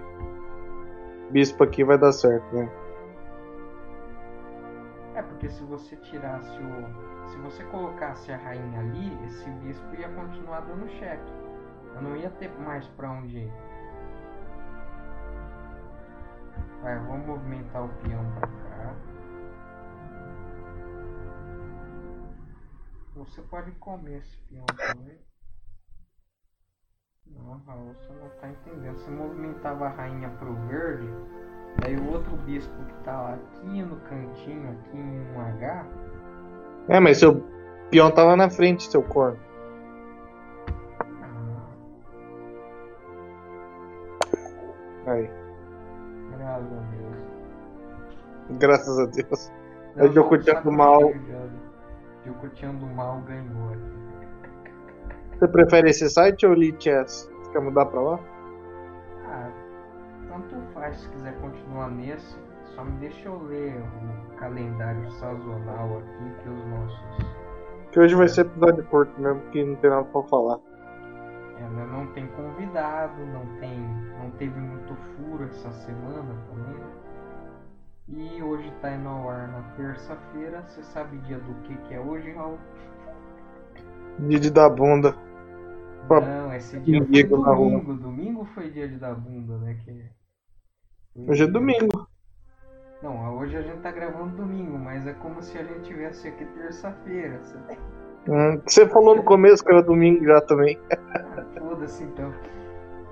bispo 1.31 1.63
aqui 1.63 1.83
vai 1.83 1.97
dar 1.97 2.11
certo, 2.13 2.55
né? 2.55 2.69
Porque 5.41 5.55
se 5.55 5.63
você 5.63 5.95
tirasse 5.95 6.51
o. 6.51 7.27
Se 7.29 7.37
você 7.37 7.63
colocasse 7.63 8.31
a 8.31 8.37
rainha 8.37 8.79
ali, 8.79 9.25
esse 9.25 9.49
bispo 9.49 9.95
ia 9.95 10.07
continuar 10.09 10.59
dando 10.59 10.87
cheque. 10.99 11.33
Eu 11.95 12.01
não 12.03 12.15
ia 12.15 12.29
ter 12.29 12.51
mais 12.59 12.87
pra 12.89 13.09
onde 13.09 13.39
ir. 13.39 13.53
Vai, 16.83 16.95
vamos 16.99 17.25
movimentar 17.25 17.83
o 17.83 17.89
peão 17.89 18.23
pra 18.35 18.47
cá. 18.47 18.95
Você 23.15 23.41
pode 23.41 23.71
comer 23.71 24.19
esse 24.19 24.37
peão 24.41 24.65
também. 24.67 25.19
Não, 27.25 27.57
Raul, 27.65 27.95
você 27.95 28.13
não 28.13 28.29
tá 28.29 28.47
entendendo. 28.47 28.99
Você 28.99 29.09
movimentava 29.09 29.87
a 29.87 29.89
rainha 29.89 30.29
pro 30.37 30.53
verde, 30.67 31.09
daí 31.79 31.95
o 31.97 32.11
outro 32.11 32.35
bispo 32.45 32.73
que 32.85 32.93
tá 33.03 33.21
lá 33.21 33.33
aqui 33.35 33.81
no 33.83 33.95
cantinho, 34.01 34.71
aqui 34.71 34.97
em 34.97 35.35
um 35.35 35.41
H, 35.41 35.85
É, 36.89 36.99
mas 36.99 37.17
seu 37.19 37.43
peão 37.89 38.11
tava 38.11 38.35
na 38.35 38.49
frente, 38.49 38.89
seu 38.89 39.01
corno. 39.03 39.37
ah, 45.05 45.11
Aí. 45.11 45.29
graças 46.37 46.71
a 46.71 46.81
Deus. 46.91 48.59
Graças 48.59 48.99
a 48.99 49.05
Deus. 49.05 49.51
Não, 49.95 50.05
É 50.05 50.09
o 50.09 50.11
Jokutian 50.13 50.61
do 50.61 50.71
mal. 50.71 50.99
Jokutian 52.25 52.75
do 52.75 52.85
mal 52.87 53.21
ganhou 53.21 53.69
aqui. 53.69 54.01
Você 55.39 55.47
prefere 55.47 55.89
esse 55.89 56.09
site 56.09 56.45
ou 56.45 56.51
o 56.51 56.55
Lee 56.55 56.75
Chess? 56.77 57.29
Você 57.43 57.51
quer 57.51 57.61
mudar 57.61 57.85
pra 57.87 57.99
lá? 58.01 58.19
Tanto 60.31 60.55
faz 60.73 60.95
se 60.97 61.09
quiser 61.09 61.37
continuar 61.41 61.91
nesse. 61.91 62.39
Só 62.73 62.85
me 62.85 62.91
deixa 62.99 63.27
eu 63.27 63.37
ler 63.43 63.75
o 64.31 64.35
calendário 64.35 65.11
sazonal 65.11 65.97
aqui 65.97 66.41
que 66.41 66.49
os 66.49 66.65
nossos. 66.67 67.25
Que 67.91 67.99
hoje 67.99 68.15
vai 68.15 68.29
ser 68.29 68.45
episódio 68.45 68.81
curto 68.85 69.19
mesmo, 69.19 69.41
que 69.51 69.61
não 69.61 69.75
tem 69.75 69.89
nada 69.89 70.05
pra 70.05 70.23
falar. 70.23 70.57
É, 71.57 71.85
não 71.85 72.07
tem 72.13 72.27
convidado, 72.27 73.25
não 73.25 73.45
tem. 73.59 73.77
não 74.19 74.31
teve 74.31 74.57
muito 74.57 74.95
furo 74.95 75.43
essa 75.43 75.69
semana 75.71 76.33
também. 76.47 76.81
E 78.07 78.41
hoje 78.41 78.71
tá 78.81 78.89
indo 78.89 79.09
ao 79.09 79.29
ar 79.29 79.49
na 79.49 79.61
terça-feira. 79.75 80.63
Você 80.65 80.81
sabe 80.81 81.17
dia 81.19 81.39
do 81.39 81.53
que, 81.63 81.75
que 81.75 81.93
é 81.93 81.99
hoje, 81.99 82.31
Raul? 82.31 82.57
Dia 84.19 84.39
de 84.39 84.49
dar 84.49 84.69
bunda. 84.69 85.13
Não, 86.09 86.53
esse 86.53 86.79
dia 86.79 87.27
domingo. 87.27 87.93
Domingo 87.95 88.45
foi 88.45 88.69
dia 88.69 88.87
de 88.87 88.95
dar 88.95 89.13
bunda, 89.13 89.57
né? 89.57 89.77
Que... 89.83 90.20
Hoje 91.15 91.43
é 91.43 91.47
domingo. 91.47 92.07
Não, 93.01 93.37
hoje 93.37 93.57
a 93.57 93.61
gente 93.61 93.79
tá 93.81 93.91
gravando 93.91 94.37
domingo, 94.37 94.77
mas 94.77 95.05
é 95.07 95.13
como 95.13 95.41
se 95.41 95.57
a 95.57 95.63
gente 95.63 95.81
tivesse 95.81 96.27
aqui 96.27 96.45
terça-feira. 96.45 97.43
sabe? 97.43 97.77
Hum, 98.27 98.61
Você 98.65 98.87
falou 98.87 99.15
no 99.15 99.23
começo 99.23 99.63
que 99.63 99.71
era 99.71 99.81
domingo 99.81 100.23
já 100.23 100.39
também. 100.41 100.79
Ah, 100.91 101.43
Foda-se 101.59 102.03
então. 102.03 102.31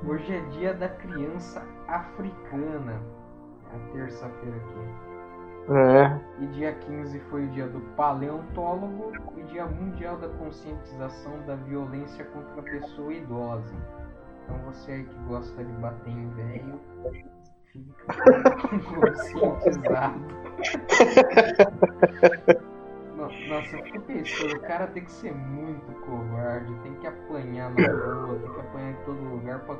Hoje 0.08 0.34
é 0.34 0.40
dia 0.52 0.74
da 0.74 0.88
criança 0.90 1.62
africana. 1.88 3.02
É 3.74 3.76
a 3.76 3.92
terça-feira 3.94 4.56
aqui. 4.58 5.10
É. 5.72 6.44
E 6.44 6.48
dia 6.48 6.74
15 6.74 7.20
foi 7.30 7.46
o 7.46 7.50
dia 7.50 7.68
do 7.68 7.80
paleontólogo 7.96 9.12
e 9.38 9.44
dia 9.44 9.66
mundial 9.66 10.18
da 10.18 10.30
conscientização 10.30 11.40
da 11.46 11.56
violência 11.56 12.26
contra 12.26 12.60
a 12.62 12.64
pessoa 12.64 13.14
idosa. 13.14 13.76
Então 14.44 14.58
você 14.66 14.92
aí 14.94 15.04
que 15.04 15.16
gosta 15.28 15.64
de 15.64 15.72
bater 15.74 16.12
em 16.12 16.28
velho, 16.30 16.80
conscientizado. 19.00 20.20
No- 23.16 23.48
Nossa, 23.48 23.76
eu 23.78 23.84
fico 23.84 24.02
pensando, 24.02 24.56
o 24.56 24.60
cara 24.62 24.88
tem 24.88 25.04
que 25.04 25.12
ser 25.12 25.34
muito 25.34 25.92
covarde, 26.06 26.74
tem 26.84 26.94
que 26.96 27.08
apanhar 27.08 27.70
na 27.72 27.88
rua, 27.88 28.40
tem 28.40 28.52
que 28.54 28.60
apanhar 28.60 28.92
em 28.92 29.04
todo 29.06 29.22
lugar 29.22 29.60
pra, 29.62 29.76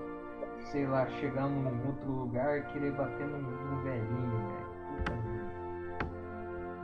sei 0.72 0.86
lá, 0.88 1.08
chegar 1.08 1.48
num 1.48 1.88
outro 1.88 2.12
lugar 2.12 2.58
e 2.60 2.62
querer 2.74 2.92
bater 2.94 3.28
num, 3.28 3.42
num 3.42 3.82
velhinho, 3.84 4.48
velho. 4.48 4.70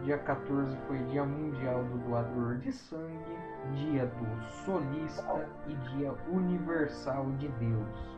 Dia 0.03 0.17
14 0.19 0.77
foi 0.87 0.99
Dia 1.05 1.23
Mundial 1.25 1.83
do 1.83 1.97
Doador 2.07 2.57
de 2.57 2.71
Sangue, 2.71 3.37
Dia 3.73 4.05
do 4.05 4.43
Solista 4.63 5.49
e 5.67 5.73
Dia 5.97 6.13
Universal 6.31 7.25
de 7.37 7.47
Deus. 7.47 8.14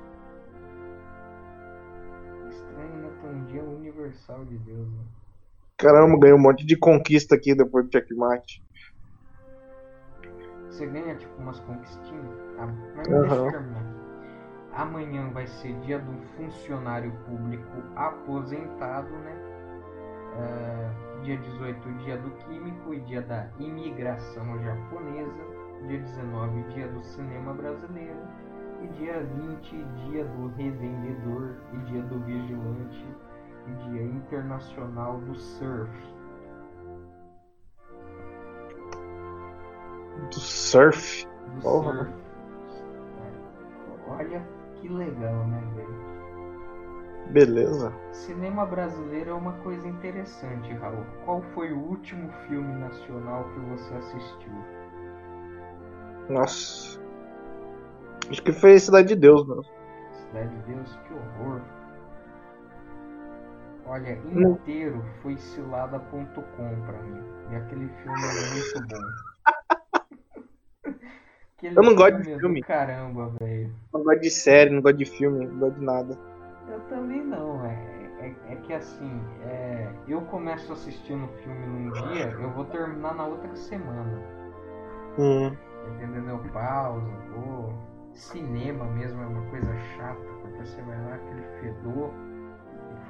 Dia 3.48 3.64
Universal 3.64 4.46
de 4.46 4.58
Deus, 4.58 4.88
né? 4.90 5.04
Caramba, 5.78 6.20
ganhei 6.20 6.36
um 6.36 6.42
monte 6.42 6.66
de 6.66 6.76
conquista 6.76 7.36
aqui 7.36 7.54
depois 7.56 7.86
do 7.86 7.92
checkmate. 7.92 8.64
Você 10.70 10.86
ganha 10.88 11.16
tipo 11.16 11.40
umas 11.40 11.60
conquistinhas. 11.62 12.40
Ah, 12.58 12.68
mas 12.96 13.08
deixa 13.08 13.36
eu 13.36 13.52
terminar. 13.52 13.86
Amanhã 14.74 15.30
vai 15.32 15.48
ser 15.48 15.74
dia 15.82 16.00
do 16.00 16.14
funcionário 16.36 17.12
público 17.26 17.84
aposentado, 17.96 19.10
né? 19.10 19.36
Ah, 20.36 21.22
dia 21.24 21.38
18, 21.38 21.94
dia 22.04 22.18
do 22.18 22.32
químico 22.32 22.94
e 22.94 23.00
dia 23.02 23.22
da 23.22 23.48
imigração 23.60 24.60
japonesa. 24.64 25.46
Dia 25.88 26.00
19, 26.00 26.64
dia 26.74 26.88
do 26.88 27.04
cinema 27.04 27.54
brasileiro. 27.54 28.20
E 28.84 28.88
dia 29.00 29.24
20, 29.24 29.84
dia 30.10 30.26
do 30.26 30.48
revendedor 30.56 31.56
e 31.74 31.78
dia 31.86 32.02
do 32.04 32.20
vigilante 32.20 33.06
e 33.68 33.90
dia 33.90 34.04
internacional 34.04 35.20
do 35.22 35.36
surf. 35.36 35.92
Do 40.32 40.40
surf. 40.40 41.28
do 41.56 41.62
Porra. 41.62 41.94
surf. 41.94 42.12
É, 43.20 44.12
Olha 44.12 44.48
que 44.76 44.88
legal, 44.90 45.48
né, 45.48 45.62
velho? 45.76 46.08
Beleza. 47.32 47.94
Cinema 48.14 48.66
brasileiro 48.66 49.32
é 49.32 49.34
uma 49.34 49.54
coisa 49.60 49.88
interessante, 49.88 50.72
Raul. 50.74 51.04
Qual 51.26 51.42
foi 51.54 51.74
o 51.74 51.80
último 51.80 52.32
filme 52.48 52.74
nacional 52.76 53.44
que 53.54 53.60
você 53.60 53.94
assistiu? 53.96 54.52
Nossa. 56.30 57.00
Acho 58.30 58.42
que 58.44 58.52
foi 58.52 58.80
Cidade 58.80 59.10
de 59.10 59.16
Deus, 59.16 59.46
mano. 59.46 59.64
Cidade 60.12 60.50
de 60.50 60.74
Deus, 60.74 60.96
que 61.08 61.14
horror. 61.14 61.62
Olha, 63.88 64.16
Não. 64.26 64.52
inteiro 64.52 65.04
foi 65.22 65.38
cilada.com 65.38 66.82
pra 66.86 67.02
mim. 67.04 67.24
E 67.52 67.56
aquele 67.56 67.88
filme 67.88 68.20
é 68.20 68.50
muito 68.54 68.88
bom. 68.88 68.98
Eu 71.64 71.82
não 71.82 71.96
gosto 71.96 72.22
de 72.22 72.32
é 72.34 72.40
filme. 72.40 72.62
Caramba, 72.62 73.34
velho. 73.40 73.74
Não 73.92 74.04
gosto 74.04 74.22
de 74.22 74.30
série, 74.30 74.70
não 74.70 74.82
gosto 74.82 74.98
de 74.98 75.06
filme, 75.06 75.48
não 75.48 75.58
gosto 75.58 75.80
de 75.80 75.86
nada. 75.86 76.18
Eu 76.70 76.80
também 76.82 77.24
não, 77.24 77.66
é, 77.66 77.74
é, 78.20 78.54
é 78.54 78.56
que 78.58 78.74
assim, 78.74 79.22
é, 79.44 79.90
eu 80.08 80.22
começo 80.22 80.72
assistindo 80.72 81.24
um 81.24 81.28
filme 81.40 81.66
num 81.66 81.92
dia, 81.92 82.30
eu 82.40 82.52
vou 82.52 82.66
terminar 82.66 83.16
na 83.16 83.26
outra 83.26 83.56
semana. 83.56 84.22
Hum. 85.18 85.56
Entendendo? 85.96 86.30
Eu 86.30 86.40
pauso, 86.52 87.12
vou. 87.34 87.74
cinema 88.14 88.86
mesmo 88.86 89.22
é 89.24 89.26
uma 89.26 89.50
coisa 89.50 89.74
chata, 89.96 90.22
porque 90.42 90.60
você 90.60 90.82
vai 90.84 91.02
lá, 91.06 91.16
aquele 91.16 91.42
fedor, 91.60 92.12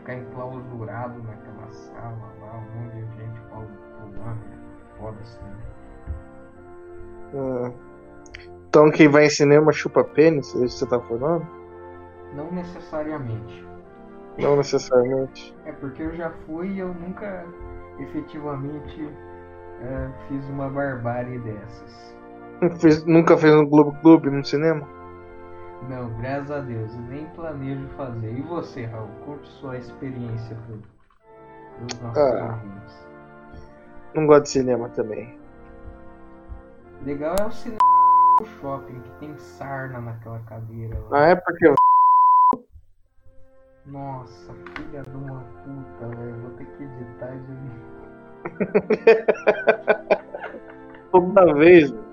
ficar 0.07 0.15
enclausurado 0.15 1.21
naquela 1.23 1.69
sala 1.69 2.33
lá, 2.41 2.57
um 2.57 2.81
monte 2.81 2.93
de 2.93 3.17
gente 3.17 3.41
pulando, 3.49 4.39
foda-se, 4.97 5.39
né? 5.41 5.57
Ah. 7.35 7.71
Então 8.69 8.89
quem 8.89 9.09
vai 9.09 9.25
em 9.25 9.29
cinema 9.29 9.71
chupa 9.73 10.03
pênis, 10.03 10.55
é 10.55 10.63
isso 10.63 10.79
que 10.79 10.85
você 10.85 10.87
tá 10.87 10.99
falando? 11.01 11.45
Não 12.33 12.51
necessariamente. 12.51 13.67
Não 14.37 14.55
necessariamente. 14.55 15.55
É 15.65 15.71
porque 15.73 16.03
eu 16.03 16.15
já 16.15 16.29
fui 16.45 16.69
e 16.69 16.79
eu 16.79 16.93
nunca 16.93 17.45
efetivamente 17.99 19.09
é, 19.81 20.09
fiz 20.27 20.47
uma 20.49 20.69
barbárie 20.69 21.39
dessas. 21.39 22.15
Fez- 22.79 23.05
nunca 23.05 23.37
fez 23.37 23.53
no 23.53 23.67
Globo 23.67 23.93
Clube 24.01 24.29
no 24.29 24.45
cinema? 24.45 24.87
Não, 25.89 26.09
graças 26.19 26.51
a 26.51 26.59
Deus, 26.59 26.93
eu 26.93 27.01
nem 27.01 27.25
planejo 27.29 27.87
fazer. 27.89 28.31
E 28.33 28.41
você, 28.41 28.85
Raul, 28.85 29.07
conte 29.25 29.47
sua 29.47 29.77
experiência 29.77 30.55
para 30.55 30.75
os 31.85 32.01
nossos 32.01 32.17
Ah. 32.23 32.59
ouvintes. 32.63 33.07
Não 34.15 34.25
gosto 34.27 34.43
de 34.43 34.49
cinema 34.49 34.89
também. 34.89 35.37
Legal 37.05 37.35
é 37.39 37.45
o 37.45 37.51
cinema 37.51 37.77
do 38.39 38.45
shopping, 38.45 38.99
que 39.01 39.11
tem 39.19 39.37
sarna 39.37 40.01
naquela 40.01 40.39
cadeira 40.39 40.97
lá. 41.09 41.25
Ah, 41.25 41.29
é 41.29 41.35
porque 41.35 41.73
Nossa, 43.85 44.53
filha 44.75 45.03
de 45.03 45.15
uma 45.15 45.39
puta, 45.63 46.07
velho. 46.17 46.35
Vou 46.41 46.51
ter 46.51 46.65
que 46.65 46.83
editar 46.83 47.31
de 47.37 47.53
toda 51.11 51.53
vez. 51.53 51.91
velho. 51.91 52.07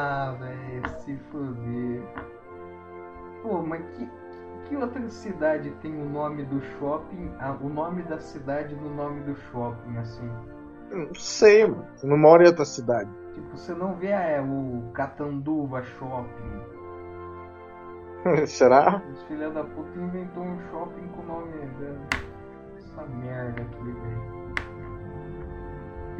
Ah, 0.00 0.32
velho, 0.38 0.88
se 1.00 1.16
foder. 1.32 2.04
Pô, 3.42 3.62
mas 3.62 3.84
que, 3.96 4.08
que 4.68 4.76
outra 4.76 5.08
cidade 5.08 5.72
tem 5.82 6.00
o 6.00 6.08
nome 6.08 6.44
do 6.44 6.60
shopping, 6.60 7.34
ah, 7.40 7.56
o 7.60 7.68
nome 7.68 8.04
da 8.04 8.20
cidade 8.20 8.76
no 8.76 8.94
nome 8.94 9.22
do 9.22 9.34
shopping, 9.34 9.96
assim? 9.96 10.30
Não 10.92 11.12
sei, 11.16 11.66
mano. 11.66 11.84
Não 12.04 12.16
moro 12.16 12.44
em 12.44 12.46
outra 12.46 12.64
cidade. 12.64 13.10
Tipo, 13.34 13.56
você 13.56 13.74
não 13.74 13.96
vê 13.96 14.10
é, 14.10 14.40
o 14.40 14.88
Catanduva 14.92 15.82
Shopping. 15.82 16.62
Será? 18.46 19.02
Os 19.12 19.22
filha 19.24 19.50
da 19.50 19.64
puta 19.64 19.98
inventou 19.98 20.44
um 20.44 20.60
shopping 20.70 21.08
com 21.08 21.22
o 21.22 21.26
nome 21.26 21.52
dessa 21.80 23.04
merda 23.16 23.62
aqui, 23.62 23.82
velho. 23.82 24.38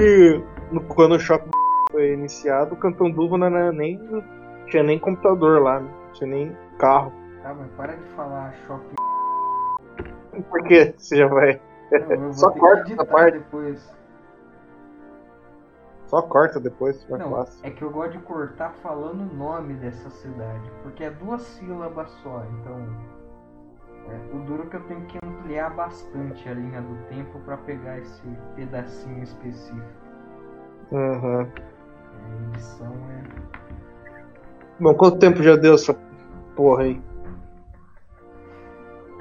E 0.01 0.43
quando 0.89 1.15
o 1.15 1.21
shopping 1.21 1.58
foi 1.91 2.13
iniciado, 2.13 2.75
o 2.75 2.79
Cantão 2.79 3.11
Duva 3.11 3.39
não 3.39 3.47
era 3.47 3.73
nem. 3.73 3.99
tinha 4.67 4.83
nem 4.83 4.99
computador 4.99 5.61
lá, 5.63 5.81
né? 5.81 5.91
Não 6.07 6.13
tinha 6.13 6.31
nem 6.31 6.57
carro. 6.79 7.13
Tá, 7.43 7.55
mas 7.55 7.71
para 7.73 7.97
de 7.97 8.05
falar 8.15 8.53
shopping. 8.67 8.95
Por 10.49 10.63
quê? 10.65 10.95
Você 10.97 11.17
já 11.17 11.27
vai. 11.29 11.61
Não, 12.11 12.33
Só 12.33 12.51
corta 12.51 12.85
que 12.85 12.93
essa 12.93 13.05
parte. 13.05 13.39
depois. 13.39 13.99
Só 16.07 16.23
corta 16.23 16.59
depois, 16.61 17.05
vai 17.05 17.19
Não, 17.19 17.31
fácil. 17.31 17.67
é 17.67 17.71
que 17.71 17.83
eu 17.83 17.91
gosto 17.91 18.13
de 18.13 18.19
cortar 18.21 18.73
falando 18.83 19.21
o 19.31 19.35
nome 19.35 19.75
dessa 19.75 20.09
cidade, 20.09 20.71
porque 20.83 21.05
é 21.05 21.11
duas 21.11 21.43
sílabas 21.43 22.11
só, 22.23 22.43
então. 22.47 22.79
é, 24.09 24.35
o 24.35 24.39
duro 24.41 24.63
é 24.63 24.67
que 24.71 24.77
eu 24.77 24.85
tenho 24.85 25.03
que 25.03 25.19
ampliar 25.23 25.69
bastante 25.75 26.49
a 26.49 26.55
linha 26.55 26.81
do 26.81 26.97
tempo 27.09 27.39
pra 27.41 27.59
pegar 27.59 27.99
esse 27.99 28.23
pedacinho 28.57 29.23
específico. 29.23 29.87
Uhum. 30.93 31.47
Edição 32.55 32.93
é. 33.11 33.23
Bom, 34.81 34.95
quanto 34.95 35.19
tempo 35.19 35.43
já 35.43 35.57
deu 35.57 35.75
essa 35.75 35.95
porra 36.55 36.85
aí? 36.85 37.01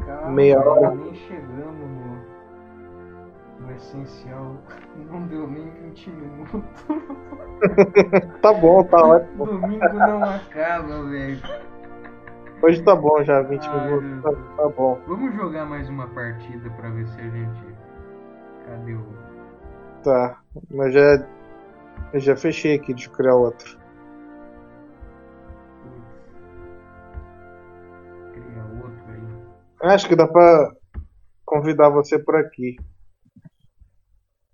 Calma, 0.06 0.30
Meia 0.32 0.60
hora. 0.60 0.92
Nem 0.96 1.14
chegamos 1.16 1.90
no, 3.60 3.66
no 3.66 3.72
essencial. 3.76 4.56
Não 5.12 5.28
deu 5.28 5.48
nem 5.48 5.70
20 5.70 6.10
minutos. 6.10 6.64
Tá 8.42 8.54
bom, 8.54 8.84
tá 8.84 8.98
ótimo. 8.98 9.46
Domingo 9.48 9.94
não 9.94 10.24
acaba, 10.24 11.04
velho. 11.10 11.42
Hoje 12.62 12.84
tá 12.84 12.96
bom 12.96 13.24
já, 13.24 13.42
20 13.42 13.68
Ai, 13.68 13.92
minutos. 13.92 14.24
Tá, 14.24 14.32
tá 14.58 14.70
bom. 14.70 15.00
Vamos 15.08 15.36
jogar 15.36 15.66
mais 15.66 15.90
uma 15.90 16.08
partida 16.08 16.70
pra 16.72 16.90
ver 16.90 17.08
se 17.08 17.20
a 17.20 17.30
gente. 17.30 17.76
Cadê 18.66 18.94
o. 18.94 19.06
Tá. 20.04 20.40
Mas 20.70 20.94
já. 20.94 21.26
Eu 22.14 22.20
já 22.20 22.36
fechei 22.36 22.76
aqui, 22.76 22.94
eu 22.94 23.12
criar 23.12 23.36
outro. 23.36 23.78
Putz. 25.84 26.32
Cria 28.34 28.64
outro 28.84 29.04
aí. 29.12 29.92
Acho 29.94 30.08
que 30.08 30.16
dá 30.16 30.28
pra 30.28 30.72
convidar 31.46 31.90
você 31.90 32.18
por 32.18 32.36
aqui. 32.36 32.78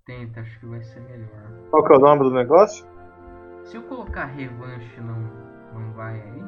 Tenta, 0.06 0.40
acho 0.40 0.60
que 0.60 0.66
vai 0.66 0.82
ser 0.82 1.00
melhor. 1.00 1.28
Qual 1.70 1.84
que 1.84 1.92
é 1.92 1.96
o 1.96 2.00
nome 2.00 2.24
do 2.24 2.30
negócio? 2.30 2.86
Se 3.64 3.76
eu 3.76 3.82
colocar 3.84 4.26
revanche 4.26 5.00
não, 5.00 5.18
não 5.72 5.92
vai 5.94 6.20
aí, 6.20 6.44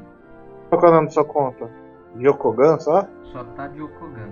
Qual 0.69 0.79
que 0.79 0.85
é 0.85 0.89
o 0.89 0.93
nome 0.93 1.07
da 1.07 1.13
sua 1.13 1.25
conta? 1.25 1.69
Jokogan, 2.17 2.79
só? 2.79 3.07
só 3.31 3.43
tá 3.55 3.67
de 3.67 3.81
Okogan. 3.81 4.31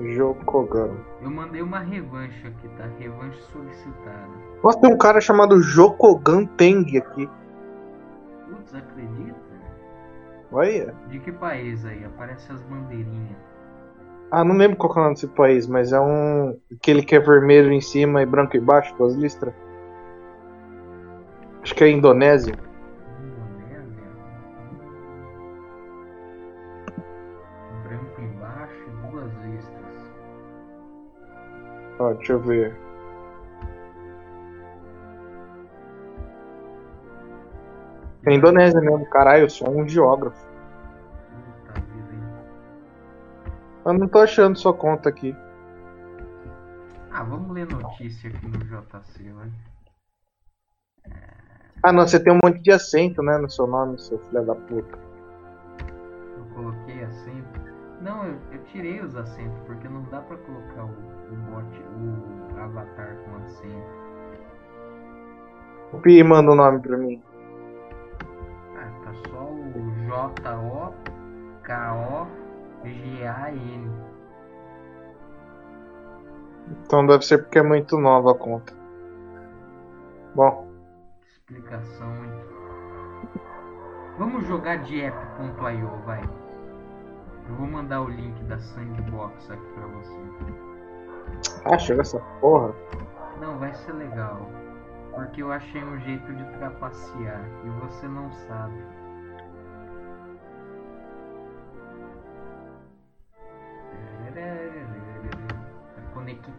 Jokogan. 0.00 0.96
Eu 1.20 1.30
mandei 1.30 1.62
uma 1.62 1.80
revanche 1.80 2.46
aqui, 2.46 2.68
tá? 2.76 2.86
Revanche 2.98 3.40
solicitada. 3.52 4.49
Nossa, 4.62 4.80
tem 4.80 4.92
um 4.92 4.98
cara 4.98 5.20
chamado 5.20 5.62
Jokogan 5.62 6.44
Teng 6.44 6.96
aqui. 6.98 7.28
Putz, 8.48 8.74
acredita? 8.74 9.40
Olha. 10.52 10.94
De 11.08 11.18
que 11.18 11.32
país 11.32 11.84
aí? 11.84 12.04
Aparece 12.04 12.52
as 12.52 12.60
bandeirinhas. 12.62 13.36
Ah, 14.30 14.44
não 14.44 14.54
lembro 14.54 14.76
qual 14.76 14.92
é 14.92 14.98
o 14.98 15.02
nome 15.02 15.14
desse 15.14 15.26
país, 15.28 15.66
mas 15.66 15.92
é 15.92 16.00
um. 16.00 16.56
Aquele 16.72 17.02
que 17.02 17.16
é 17.16 17.20
vermelho 17.20 17.72
em 17.72 17.80
cima 17.80 18.22
e 18.22 18.26
branco 18.26 18.56
embaixo, 18.56 18.94
com 18.94 19.04
as 19.04 19.14
listras. 19.14 19.52
Acho 21.62 21.74
que 21.74 21.84
é 21.84 21.90
Indonésia. 21.90 22.54
Indonésia. 23.18 24.08
Branco 27.82 28.20
embaixo 28.20 28.84
e 28.86 29.10
duas 29.10 29.32
listas. 29.44 30.12
Ó, 31.98 32.12
deixa 32.14 32.32
eu 32.34 32.40
ver. 32.40 32.89
É 38.26 38.34
Indonésia 38.34 38.80
mesmo, 38.80 39.06
caralho, 39.06 39.44
eu 39.44 39.50
sou 39.50 39.70
um 39.70 39.88
geógrafo. 39.88 40.46
Puta 41.64 41.80
vida, 41.80 42.12
hein? 42.12 43.52
Eu 43.86 43.94
não 43.94 44.08
tô 44.08 44.18
achando 44.18 44.58
sua 44.58 44.74
conta 44.74 45.08
aqui. 45.08 45.34
Ah, 47.10 47.24
vamos 47.24 47.50
ler 47.50 47.66
notícia 47.66 48.28
aqui 48.28 48.46
no 48.46 48.58
JC, 48.58 49.32
vai. 49.32 49.50
Ah 51.82 51.92
não, 51.92 52.06
você 52.06 52.22
tem 52.22 52.32
um 52.32 52.38
monte 52.44 52.60
de 52.60 52.70
acento, 52.70 53.22
né, 53.22 53.38
no 53.38 53.50
seu 53.50 53.66
nome, 53.66 53.98
seu 53.98 54.18
filho 54.18 54.44
da 54.44 54.54
puta. 54.54 54.98
Eu 56.36 56.44
coloquei 56.54 57.02
acento. 57.02 57.60
Não, 58.02 58.26
eu, 58.26 58.36
eu 58.52 58.62
tirei 58.64 59.00
os 59.00 59.16
acentos, 59.16 59.58
porque 59.66 59.88
não 59.88 60.02
dá 60.10 60.20
pra 60.20 60.36
colocar 60.36 60.84
o, 60.84 60.90
o 60.90 61.36
bot, 61.48 62.54
o 62.54 62.60
avatar 62.60 63.16
com 63.24 63.36
acento. 63.36 64.00
O 65.94 66.00
Pi 66.00 66.22
manda 66.22 66.52
o 66.52 66.54
nome 66.54 66.80
pra 66.80 66.98
mim. 66.98 67.22
Ah, 69.10 69.12
tá 69.12 69.28
só 69.28 69.42
o 69.42 69.72
J-O-K-O-G-A-N. 70.06 71.10
Então 76.84 77.04
deve 77.06 77.24
ser 77.24 77.38
porque 77.38 77.58
é 77.58 77.62
muito 77.62 77.98
nova 77.98 78.30
a 78.30 78.34
conta. 78.34 78.72
Bom, 80.34 80.70
Explicação, 81.26 82.24
hein? 82.24 82.30
Vamos 84.18 84.46
jogar 84.46 84.76
de 84.84 85.02
app.io, 85.02 85.90
vai. 86.04 86.22
Eu 87.48 87.54
vou 87.56 87.66
mandar 87.66 88.02
o 88.02 88.08
link 88.08 88.40
da 88.44 88.58
Sandbox 88.58 89.50
aqui 89.50 89.66
pra 89.74 89.86
você. 89.86 90.20
ah, 91.64 91.78
chega 91.78 92.02
essa 92.02 92.20
porra. 92.40 92.72
Não, 93.40 93.58
vai 93.58 93.74
ser 93.74 93.92
legal. 93.94 94.48
Porque 95.14 95.42
eu 95.42 95.50
achei 95.50 95.82
um 95.82 95.98
jeito 96.00 96.32
de 96.32 96.44
trapacear 96.58 97.44
e 97.64 97.70
você 97.80 98.06
não 98.06 98.30
sabe. 98.30 98.78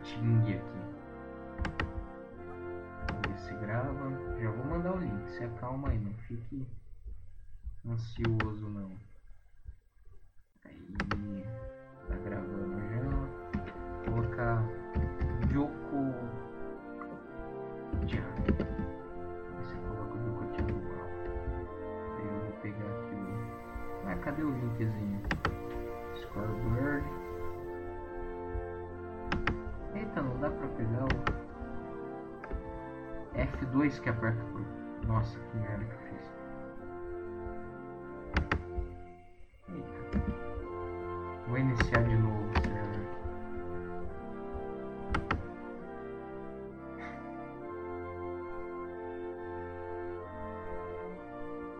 Ting 0.04 0.54
aqui. 0.54 0.82
Vamos 3.08 3.28
ver 3.28 3.38
se 3.38 3.54
grava. 3.56 4.10
Já 4.40 4.52
vou 4.52 4.66
mandar 4.66 4.96
o 4.96 5.00
link, 5.00 5.30
se 5.32 5.44
acalma 5.44 5.90
aí, 5.90 6.00
não 6.00 6.14
fique 6.14 6.68
ansioso 7.88 8.70
não. 8.70 8.92
Aí, 10.66 10.96
tá 12.08 12.16
gravando 12.16 12.80
já. 12.90 13.02
Vou 14.06 14.22
colocar 14.22 14.64
Joko 15.52 15.98
Chan. 18.08 18.24
Você 19.58 19.76
coloca 19.88 20.16
o 20.16 20.26
Joko 20.26 20.44
Chan. 20.56 20.68
Eu 22.20 22.40
vou 22.42 22.54
pegar 22.62 22.86
aqui 22.86 23.16
o. 23.16 24.08
Ah, 24.08 24.16
cadê 24.24 24.44
o 24.44 24.50
linkzinho? 24.50 25.22
Scoreboard. 26.16 27.21
F2 33.36 34.00
que 34.02 34.10
aperta 34.10 34.44
pro. 34.44 34.66
Nossa, 35.08 35.40
que 35.40 35.58
merda 35.58 35.86
que 35.86 35.92
eu 35.92 36.00
fiz. 36.10 36.34
Eita. 39.70 40.22
Vou 41.48 41.58
iniciar 41.58 42.04
de 42.04 42.16
novo 42.18 42.50
o 42.50 42.54
server. 42.62 43.08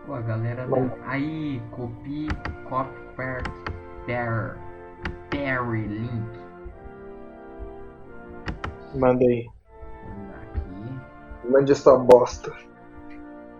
Pô, 0.06 0.14
a 0.14 0.20
galera 0.20 0.66
da... 0.66 0.76
Aí, 1.06 1.62
copy, 1.70 2.28
copy, 2.68 3.00
part, 3.14 3.48
there, 4.06 4.56
there, 5.30 5.62
link. 5.62 6.51
Manda 8.94 9.24
aí. 9.24 9.48
Aqui. 10.42 11.50
Mande 11.50 11.72
essa 11.72 11.96
bosta. 11.96 12.52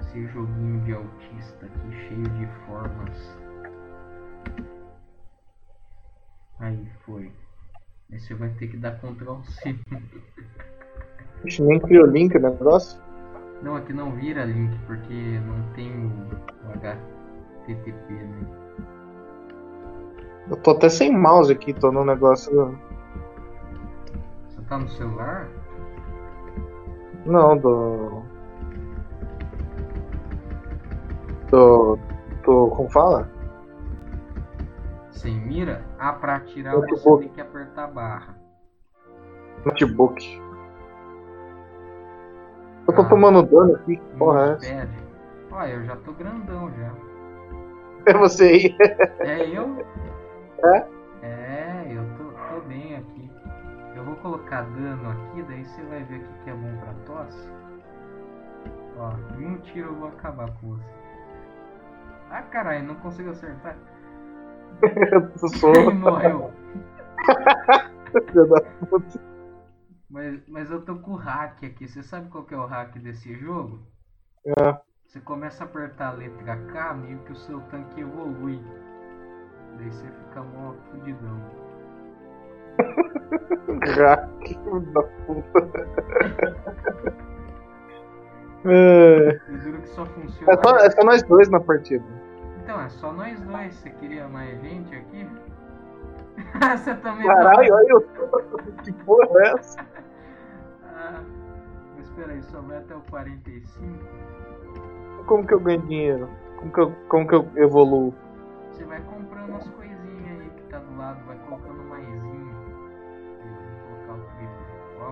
Esse 0.01 0.27
joguinho 0.29 0.81
de 0.85 0.93
autista 0.93 1.67
aqui, 1.67 1.97
cheio 2.09 2.23
de 2.23 2.47
formas. 2.67 3.39
Aí, 6.59 6.87
foi. 7.05 7.33
Aí 8.11 8.21
você 8.21 8.35
vai 8.35 8.51
ter 8.51 8.69
que 8.69 8.77
dar 8.77 8.99
Ctrl 8.99 9.43
C. 9.43 9.77
Ixi, 11.45 11.63
nem 11.63 11.81
criou 11.81 12.07
link 12.07 12.37
o 12.37 12.41
negócio. 12.41 13.01
Não, 13.63 13.77
aqui 13.77 13.93
não 13.93 14.13
vira 14.13 14.45
link, 14.45 14.77
porque 14.87 15.41
não 15.47 15.73
tem 15.75 15.91
o, 15.91 16.11
o 16.69 16.73
HTTP, 16.73 18.13
né? 18.13 18.63
Eu 20.51 20.57
tô 20.57 20.73
até 20.73 20.89
sem 20.89 21.17
mouse 21.17 21.53
aqui, 21.53 21.73
tô 21.73 21.91
no 21.91 22.05
negócio. 22.05 22.79
Você 24.63 24.69
tá 24.69 24.79
no 24.79 24.89
celular? 24.89 25.49
Não, 27.27 27.57
do. 27.59 28.23
Do. 31.51 31.99
Do. 32.45 32.69
Como 32.69 32.89
fala? 32.91 33.29
Sem 35.11 35.35
mira? 35.41 35.85
Ah, 35.99 36.13
pra 36.13 36.37
atirar 36.37 36.75
Notebook. 36.75 37.01
você 37.03 37.19
tem 37.25 37.29
que 37.35 37.41
apertar 37.41 37.85
a 37.85 37.89
barra. 37.89 38.37
Notebook. 39.65 40.41
Eu 42.89 42.95
tô 42.95 43.03
Ah. 43.03 43.09
tomando 43.09 43.43
dano 43.43 43.75
aqui. 43.77 43.97
que 43.97 44.17
Porra, 44.17 44.59
é 44.63 44.73
essa? 44.83 44.89
Olha, 45.51 45.71
eu 45.73 45.85
já 45.85 45.97
tô 45.97 46.13
grandão 46.13 46.71
já. 46.75 46.93
É 48.05 48.15
você 48.15 48.45
aí. 48.45 48.77
É 49.21 49.49
eu? 49.57 49.77
É, 50.65 50.87
colocar 54.23 54.63
dano 54.63 55.11
aqui, 55.11 55.43
daí 55.43 55.65
você 55.65 55.83
vai 55.83 56.05
ver 56.05 56.21
o 56.21 56.45
que 56.45 56.51
é 56.51 56.55
bom 56.55 56.77
pra 56.79 56.95
tosse. 57.05 57.49
Ó, 58.97 59.13
em 59.39 59.47
um 59.47 59.59
tiro 59.59 59.89
eu 59.89 59.97
vou 59.97 60.09
acabar 60.09 60.51
com 60.59 60.77
você. 60.77 60.85
Ah, 62.31 62.43
caralho, 62.43 62.87
não 62.87 62.95
consigo 62.95 63.31
acertar. 63.31 63.77
Ele 64.83 65.95
morreu. 65.95 66.53
Mas, 70.09 70.47
mas 70.47 70.71
eu 70.71 70.83
tô 70.85 70.97
com 70.97 71.13
o 71.13 71.17
hack 71.17 71.65
aqui. 71.65 71.89
Você 71.89 72.03
sabe 72.03 72.29
qual 72.29 72.45
que 72.45 72.55
é 72.55 72.57
o 72.57 72.67
hack 72.67 72.97
desse 72.99 73.35
jogo? 73.35 73.81
É. 74.47 74.81
Você 75.07 75.21
começa 75.21 75.65
a 75.65 75.67
apertar 75.67 76.09
a 76.09 76.13
letra 76.13 76.57
K, 76.73 76.95
meio 76.95 77.19
que 77.21 77.33
o 77.33 77.37
seu 77.37 77.61
tanque 77.63 78.01
evolui. 78.01 78.63
Daí 79.77 79.91
você 79.91 80.07
fica 80.11 80.43
mó 80.43 80.75
fudidão. 80.91 81.72
Hack, 83.97 84.59
da 84.93 85.03
puta. 85.03 87.23
É, 88.65 89.41
Eu 89.49 89.59
juro 89.59 89.79
que 89.83 89.89
só 89.89 90.07
funciona. 90.07 90.53
é, 90.53 90.57
só, 90.63 90.77
é 90.77 90.91
só 90.91 91.05
nós 91.05 91.21
dois 91.25 91.49
na 91.49 91.59
partida. 91.59 92.05
Então, 92.63 92.81
é 92.81 92.89
só 92.91 93.13
nós 93.13 93.41
dois. 93.41 93.75
Você 93.75 93.91
queria 93.91 94.29
mais 94.29 94.61
gente 94.61 94.95
aqui? 94.95 95.27
você 96.79 96.95
também 96.95 97.27
Caralho, 97.27 97.75
olha 97.75 97.89
eu. 97.91 98.01
Que 98.85 98.93
porra 99.05 99.27
é 99.41 99.53
essa? 99.55 99.81
Ah, 100.85 101.21
mas 101.97 102.07
espera 102.07 102.33
aí, 102.33 102.43
só 102.45 102.61
vai 102.61 102.77
até 102.79 102.95
o 102.95 103.01
45. 103.11 103.85
Como 105.27 105.45
que 105.45 105.55
eu 105.55 105.61
ganho 105.61 105.83
dinheiro? 105.83 106.29
Como 106.57 106.73
que 106.73 106.81
eu, 106.81 106.93
como 107.09 107.27
que 107.27 107.35
eu 107.35 107.49
evoluo? 107.57 108.15
Você 108.71 108.85
vai 108.85 109.01
comprando 109.01 109.57
as 109.57 109.69
coisinhas 109.71 110.41
aí 110.41 110.51
que 110.57 110.63
tá 110.71 110.79
do 110.79 110.97
lado, 110.97 111.19
vai 111.27 111.37
colocando 111.49 111.72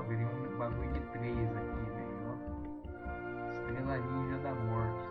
Ó, 0.00 0.02
virei 0.02 0.24
um 0.24 0.56
bagulho 0.58 0.90
de 0.92 1.00
3 1.12 1.56
aqui, 1.56 1.90
velho. 1.90 2.10
Estrela 3.52 3.98
Ninja 3.98 4.38
da 4.38 4.54
Morte. 4.54 5.08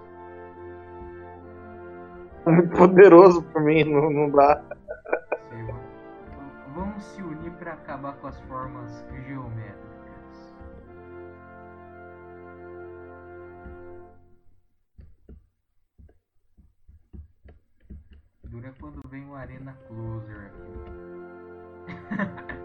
Muito 2.48 2.70
poderoso 2.78 3.44
pra 3.44 3.62
mim, 3.62 3.84
não, 3.84 4.10
não 4.10 4.30
dá. 4.32 4.56
V- 5.52 5.76
Vamos 6.74 7.04
se 7.04 7.22
unir 7.22 7.52
pra 7.54 7.74
acabar 7.74 8.14
com 8.18 8.28
as 8.28 8.40
formas 8.42 9.06
geométricas. 9.28 10.56
Dura 18.50 18.74
quando 18.80 19.08
vem 19.08 19.26
o 19.30 19.36
Arena 19.36 19.74
Closer 19.88 20.48
aqui. 20.48 20.74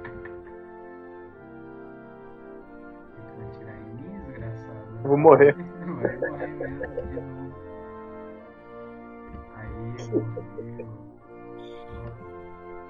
vou 5.04 5.16
morrer. 5.18 5.54
Vai 5.54 5.86
morrer 6.30 6.46
mesmo 6.48 7.02
de 7.02 7.20
novo. 7.20 7.54
Aí. 9.56 9.96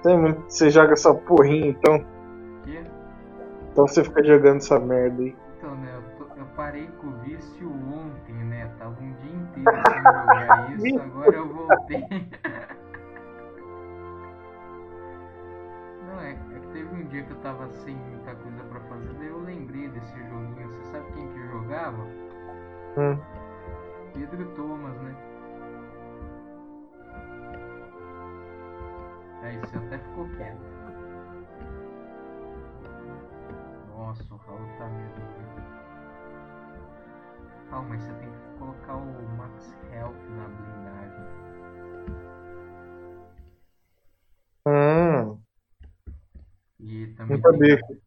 Você- 0.01 0.33
Você 0.47 0.69
joga 0.69 0.93
essa 0.93 1.13
porrinha 1.13 1.67
então. 1.69 1.99
Que? 2.63 2.83
Então 3.71 3.87
você 3.87 4.03
fica 4.03 4.23
jogando 4.23 4.57
essa 4.57 4.79
merda 4.79 5.21
aí. 5.21 5.35
Então, 5.57 5.75
né, 5.75 5.91
eu, 5.95 6.01
tô- 6.17 6.33
eu 6.39 6.45
parei 6.55 6.87
com 7.01 7.07
o 7.07 7.11
vício 7.21 7.67
ontem, 7.69 8.33
né? 8.35 8.69
Tava 8.77 8.95
um 9.01 9.13
dia 9.13 9.33
inteiro 9.35 9.81
sem 9.87 9.97
jogar 10.03 10.71
isso, 10.77 10.99
agora 11.01 11.35
eu 11.35 11.47
voltei. 11.47 12.05
Não, 16.07 16.21
é, 16.21 16.31
é 16.31 16.59
que 16.59 16.67
teve 16.67 16.95
um 16.95 17.03
dia 17.07 17.23
que 17.23 17.31
eu 17.31 17.37
tava 17.37 17.67
sem 17.69 17.97
jogava? 21.65 22.05
Hum. 22.97 23.17
Pedro 24.13 24.45
Thomas, 24.55 24.95
né? 25.01 25.15
Aí 29.41 29.57
você 29.57 29.77
até 29.77 29.97
ficou 29.97 30.27
quieto. 30.29 30.61
Nossa, 33.89 34.23
o 34.33 34.37
Raul 34.37 34.67
tá 34.77 34.87
mesmo. 34.89 35.25
Calma, 37.69 37.89
mas 37.89 38.03
você 38.03 38.13
tem 38.13 38.29
que 38.29 38.59
colocar 38.59 38.95
o 38.95 39.27
Max 39.37 39.75
Health 39.91 40.15
na 40.29 40.47
blindagem. 40.47 41.25
Hum, 44.67 45.43
E 46.79 47.07
também 47.17 47.41
não 47.41 47.51
sabia. 47.51 47.77
tem, 47.87 48.01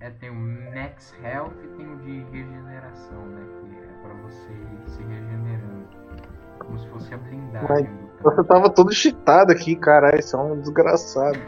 é, 0.00 0.10
tem 0.10 0.30
o 0.30 0.34
Max 0.34 1.14
Health 1.22 1.54
e 1.64 1.68
tem 1.76 1.92
o 1.92 1.96
de 1.98 2.20
regeneração, 2.30 3.26
né? 3.26 3.44
Que 3.60 3.76
é 3.78 4.02
pra 4.02 4.14
você 4.22 4.52
ir 4.52 4.90
se 4.90 5.02
regenerando. 5.02 5.88
Como 6.60 6.78
se 6.78 6.88
fosse 6.88 7.14
a 7.14 7.16
blindagem 7.16 7.90
Mas 8.22 8.46
tava 8.46 8.70
todo 8.70 8.92
cheatado 8.92 9.52
aqui, 9.52 9.74
caralho. 9.74 10.18
Isso 10.18 10.36
é 10.36 10.40
um 10.40 10.60
desgraçado. 10.60 11.38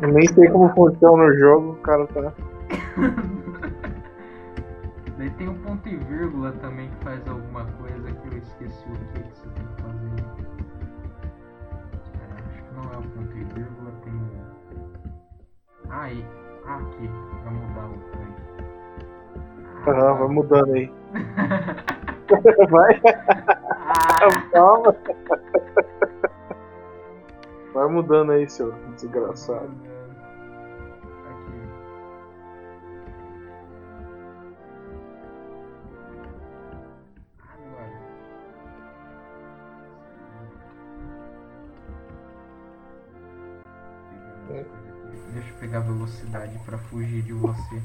Eu 0.00 0.08
nem 0.12 0.26
sei 0.26 0.48
como 0.50 0.68
funciona 0.74 1.24
o 1.24 1.38
jogo, 1.38 1.72
o 1.72 1.76
cara 1.76 2.06
tá. 2.08 2.32
Daí 5.16 5.30
tem 5.30 5.48
o 5.48 5.54
ponto 5.54 5.88
e 5.88 5.96
vírgula 5.96 6.52
também 6.52 6.90
que 6.90 7.04
faz 7.04 7.26
alguma 7.28 7.64
coisa 7.64 8.12
que 8.12 8.28
eu 8.28 8.38
esqueci 8.38 8.88
o 8.88 8.92
que, 8.92 9.22
que 9.22 9.38
você 9.38 9.48
tem 9.48 9.66
que 9.66 9.82
fazer. 9.82 10.10
Acho 12.48 12.62
que 12.62 12.74
não 12.74 12.82
é 12.92 12.96
o 12.98 13.02
ponto 13.02 13.36
e 13.36 13.44
vírgula, 13.44 13.92
tem 14.02 14.12
o. 14.12 14.30
Ah, 15.88 16.02
aí. 16.02 16.26
Aham, 19.86 20.14
vai 20.18 20.28
mudando 20.28 20.72
aí. 20.74 20.92
Vai, 22.70 23.00
Ah, 23.04 24.40
calma. 24.50 24.96
Vai 27.74 27.88
mudando 27.88 28.32
aí, 28.32 28.48
seu 28.48 28.72
desgraçado. 28.96 29.70
Deixa 45.32 45.48
eu 45.50 45.54
pegar 45.58 45.80
velocidade 45.80 46.58
pra 46.64 46.78
fugir 46.78 47.22
de 47.22 47.32
você. 47.32 47.82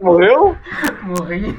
Morreu? 0.00 0.56
Morri. 1.02 1.58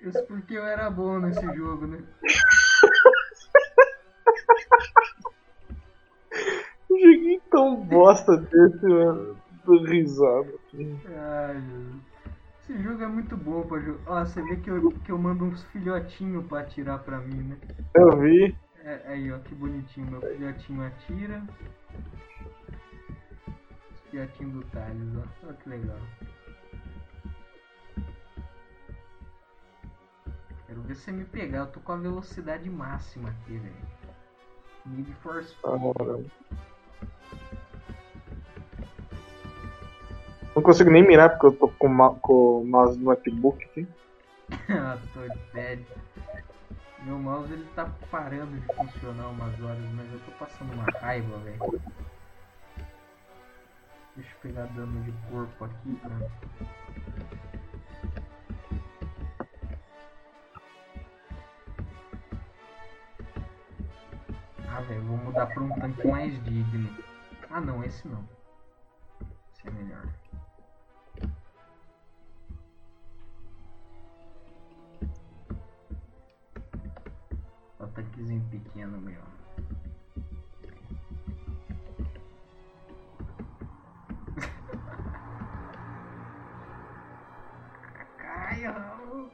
Isso 0.00 0.22
porque 0.26 0.54
eu 0.54 0.64
era 0.64 0.90
bom 0.90 1.18
nesse 1.18 1.44
jogo, 1.54 1.86
né? 1.86 1.98
Joguei 6.90 7.40
tão 7.50 7.76
bosta 7.76 8.36
desse, 8.36 8.86
mano. 8.86 9.36
Tô 9.64 9.82
risado. 9.84 10.60
Ai, 10.74 11.54
meu. 11.54 11.94
Esse 12.60 12.82
jogo 12.82 13.02
é 13.02 13.06
muito 13.06 13.36
bom 13.36 13.62
pra 13.62 13.78
jogar. 13.78 14.00
Ó, 14.06 14.24
você 14.24 14.42
vê 14.42 14.56
que 14.56 14.70
eu, 14.70 14.90
que 14.90 15.12
eu 15.12 15.18
mando 15.18 15.44
uns 15.44 15.62
filhotinhos 15.64 16.46
pra 16.46 16.60
atirar 16.60 16.98
pra 17.00 17.18
mim, 17.18 17.48
né? 17.48 17.56
Eu 17.94 18.18
vi. 18.18 18.56
Aí, 19.14 19.30
ó, 19.30 19.38
que 19.38 19.54
bonitinho. 19.54 20.10
Meu 20.10 20.20
filhotinho 20.20 20.84
atira. 20.84 21.40
Os 23.92 24.00
filhotinhos 24.10 24.54
do 24.54 24.62
Thales, 24.70 25.16
ó. 25.16 25.46
Olha 25.46 25.54
que 25.54 25.68
legal. 25.68 25.98
Quero 30.66 30.82
ver 30.82 30.96
você 30.96 31.12
me 31.12 31.24
pegar. 31.26 31.58
Eu 31.58 31.66
tô 31.68 31.78
com 31.78 31.92
a 31.92 31.96
velocidade 31.96 32.68
máxima 32.68 33.28
aqui, 33.28 33.56
velho. 33.56 33.76
Need 34.84 35.14
for 35.22 35.44
Speed. 35.44 35.64
Ah. 35.64 35.78
Não 40.56 40.62
consigo 40.62 40.90
nem 40.90 41.06
mirar 41.06 41.30
porque 41.30 41.46
eu 41.46 41.52
tô 41.52 41.68
com, 41.68 41.86
o 41.86 42.64
mouse 42.64 42.98
do 42.98 43.04
notebook 43.04 43.64
aqui. 43.64 43.86
Ah, 44.68 44.98
tô 45.14 45.20
dead. 45.54 45.84
Meu 47.04 47.18
mouse 47.18 47.52
ele 47.52 47.68
tá 47.74 47.84
parando 48.10 48.58
de 48.58 48.66
funcionar 48.74 49.28
umas 49.28 49.60
horas, 49.60 49.84
mas 49.92 50.10
eu 50.12 50.20
tô 50.20 50.32
passando 50.32 50.72
uma 50.72 50.86
raiva, 51.00 51.38
velho. 51.38 51.82
Deixa 54.16 54.30
eu 54.30 54.40
pegar 54.40 54.66
dano 54.66 55.02
de 55.02 55.12
corpo 55.28 55.64
aqui 55.64 55.94
pra. 55.96 56.16
Ah, 64.68 64.80
velho, 64.80 65.02
vou 65.02 65.16
mudar 65.18 65.46
pra 65.46 65.62
um 65.62 65.72
tanque 65.74 66.06
mais 66.06 66.44
digno. 66.44 66.96
Ah, 67.50 67.60
não, 67.60 67.84
esse 67.84 68.08
não. 68.08 68.26
Esse 69.52 69.68
é 69.68 69.70
melhor. 69.70 70.08
Só 77.94 78.02
tanquezinho 78.02 78.42
pequeno 78.50 78.98
meu. 79.00 79.22
Caio! 88.18 89.30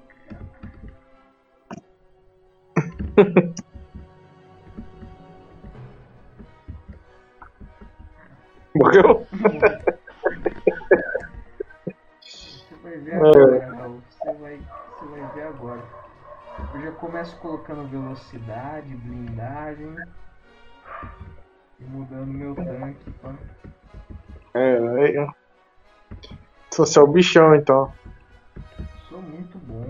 Morreu? 8.75 9.27
Você 12.21 12.75
vai 12.83 12.99
ver 12.99 13.15
agora, 13.15 13.70
Começo 17.21 17.37
colocando 17.37 17.87
velocidade, 17.87 18.89
blindagem. 18.97 19.95
E 21.79 21.85
mudando 21.85 22.29
meu 22.29 22.55
tanque 22.55 23.11
pra. 23.21 23.35
É, 24.55 25.17
é. 25.19 25.29
Sou 26.73 26.87
seu 26.87 27.07
bichão 27.07 27.55
então. 27.55 27.93
Sou 29.07 29.21
muito 29.21 29.59
bom. 29.59 29.85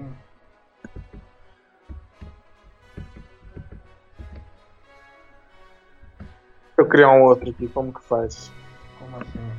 Deixa 6.18 6.78
eu 6.78 6.88
criar 6.88 7.12
um 7.12 7.22
outro 7.22 7.48
aqui, 7.50 7.68
como 7.68 7.92
que 7.92 8.02
faz? 8.02 8.52
Como 8.98 9.16
assim? 9.18 9.52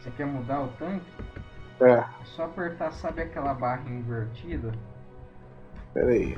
Você 0.00 0.10
quer 0.10 0.26
mudar 0.26 0.62
o 0.62 0.68
tanque? 0.72 1.06
É, 1.82 1.92
É 1.92 2.04
só 2.24 2.46
apertar, 2.46 2.90
sabe 2.92 3.22
aquela 3.22 3.54
barra 3.54 3.88
invertida? 3.88 4.72
pera 5.94 6.08
aí. 6.10 6.36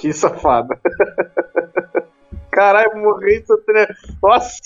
Que 0.00 0.14
safada. 0.14 0.80
Caralho, 2.50 2.96
morri 2.96 3.38
isso 3.38 3.56
tre... 3.58 3.86
Nossa! 4.22 4.58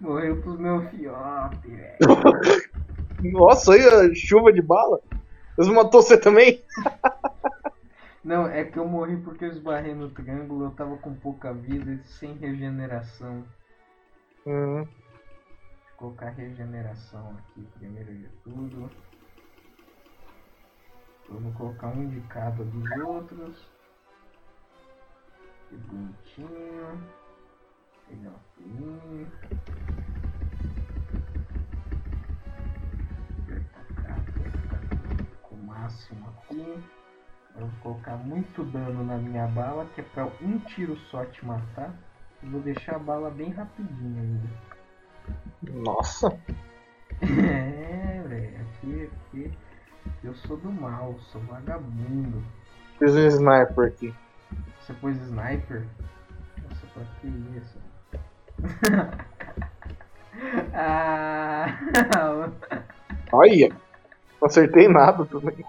Morreu 0.00 0.40
pros 0.42 0.58
meus 0.58 0.88
fiotes, 0.90 1.62
velho. 1.64 3.32
Nossa, 3.32 3.72
aí 3.72 3.80
a 3.80 4.14
chuva 4.14 4.52
de 4.52 4.60
bala. 4.60 5.00
Eles 5.56 5.70
matou 5.72 6.02
você 6.02 6.18
também? 6.18 6.62
Não, 8.22 8.46
é 8.46 8.64
que 8.64 8.78
eu 8.78 8.86
morri 8.86 9.16
porque 9.16 9.46
eu 9.46 9.48
esbarrei 9.48 9.94
no 9.94 10.10
triângulo, 10.10 10.66
eu 10.66 10.70
tava 10.72 10.98
com 10.98 11.14
pouca 11.14 11.54
vida 11.54 11.90
e 11.90 12.04
sem 12.04 12.34
regeneração. 12.34 13.42
Hum, 14.46 14.84
Vou 14.84 14.88
colocar 15.96 16.30
regeneração 16.30 17.34
aqui 17.38 17.66
primeiro 17.78 18.14
de 18.14 18.28
tudo. 18.44 18.90
Vamos 21.30 21.56
colocar 21.56 21.88
um 21.88 22.08
de 22.08 22.20
cada 22.22 22.64
dos 22.64 22.90
outros. 23.06 23.68
Que 25.68 25.76
bonitinho. 25.76 27.04
Pegar 28.08 28.30
um 28.30 28.38
fininho. 28.56 29.32
Com 35.42 35.54
o 35.54 35.66
máximo 35.66 36.28
aqui. 36.28 36.82
Eu 37.54 37.66
vou 37.66 37.70
colocar 37.82 38.16
muito 38.16 38.64
dano 38.64 39.04
na 39.04 39.16
minha 39.16 39.46
bala, 39.48 39.86
que 39.94 40.00
é 40.00 40.04
pra 40.04 40.26
um 40.42 40.58
tiro 40.58 40.96
só 41.10 41.24
te 41.26 41.46
matar. 41.46 41.94
E 42.42 42.46
vou 42.46 42.60
deixar 42.60 42.96
a 42.96 42.98
bala 42.98 43.30
bem 43.30 43.50
rapidinho 43.50 44.20
ainda. 44.20 44.48
nossa. 45.72 46.28
É, 47.22 48.22
velho, 48.26 48.60
aqui, 48.62 49.10
aqui 49.26 49.58
eu 50.22 50.34
sou 50.34 50.56
do 50.56 50.70
mal, 50.70 51.16
sou 51.32 51.40
vagabundo. 51.42 52.42
Fiz 52.98 53.14
um 53.14 53.26
sniper 53.28 53.86
aqui. 53.86 54.14
Você 54.80 54.92
pôs 54.94 55.16
sniper? 55.16 55.84
Nossa, 56.62 56.86
pra 56.94 57.02
que 57.20 57.28
isso? 57.56 57.78
ah, 60.74 61.66
Olha! 63.32 63.68
Não 64.40 64.46
acertei 64.48 64.88
nada 64.88 65.24
também. 65.26 65.64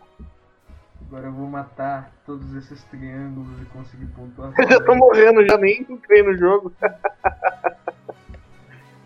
agora 1.07 1.27
eu 1.27 1.33
vou 1.33 1.47
matar 1.47 2.11
todos 2.25 2.55
esses 2.55 2.81
triângulos 2.85 3.61
e 3.61 3.65
conseguir 3.65 4.05
pontuação. 4.07 4.53
Eu 4.63 4.69
já 4.69 4.79
tô 4.83 4.95
morrendo, 4.95 5.45
já 5.45 5.57
nem 5.57 5.81
entrei 5.81 6.23
no 6.23 6.35
jogo. 6.37 6.71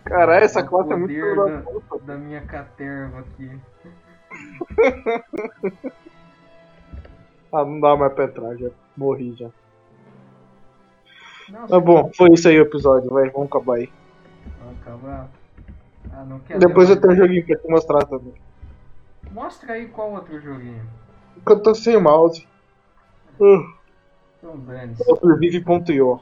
Caralho, 0.04 0.44
essa 0.44 0.62
classe 0.62 0.92
é 0.92 0.96
muito 0.96 1.34
da 1.34 1.62
da 1.98 2.14
minha 2.16 2.40
caterva 2.42 3.20
aqui. 3.20 3.50
Ah, 7.52 7.64
não 7.64 7.80
dá 7.80 7.96
mais 7.96 8.12
pra 8.12 8.24
entrar, 8.24 8.56
já 8.56 8.68
morri 8.96 9.34
já. 9.34 9.48
Não, 11.48 11.66
Tá 11.66 11.78
bom, 11.80 12.10
foi 12.16 12.30
isso 12.32 12.48
aí 12.48 12.58
o 12.58 12.62
episódio, 12.62 13.08
vai, 13.08 13.30
vamos 13.30 13.46
acabar 13.48 13.76
aí. 13.76 13.90
Acabar. 14.80 15.28
Ah, 16.12 16.24
não 16.24 16.40
quer 16.40 16.58
Depois 16.58 16.90
eu 16.90 17.00
tenho 17.00 17.12
um 17.12 17.16
joguinho 17.16 17.46
pra 17.46 17.56
te 17.56 17.68
mostrar 17.68 18.04
também. 18.06 18.34
Mostra 19.30 19.74
aí 19.74 19.86
qual 19.88 20.12
outro 20.12 20.40
joguinho. 20.40 20.82
Porque 21.34 21.52
eu 21.52 21.62
tô 21.62 21.74
sem 21.74 22.00
mouse. 22.00 22.46
Uh, 23.40 23.62
Então 24.38 24.58
dane-se. 24.60 25.04
Survive.io. 25.04 26.20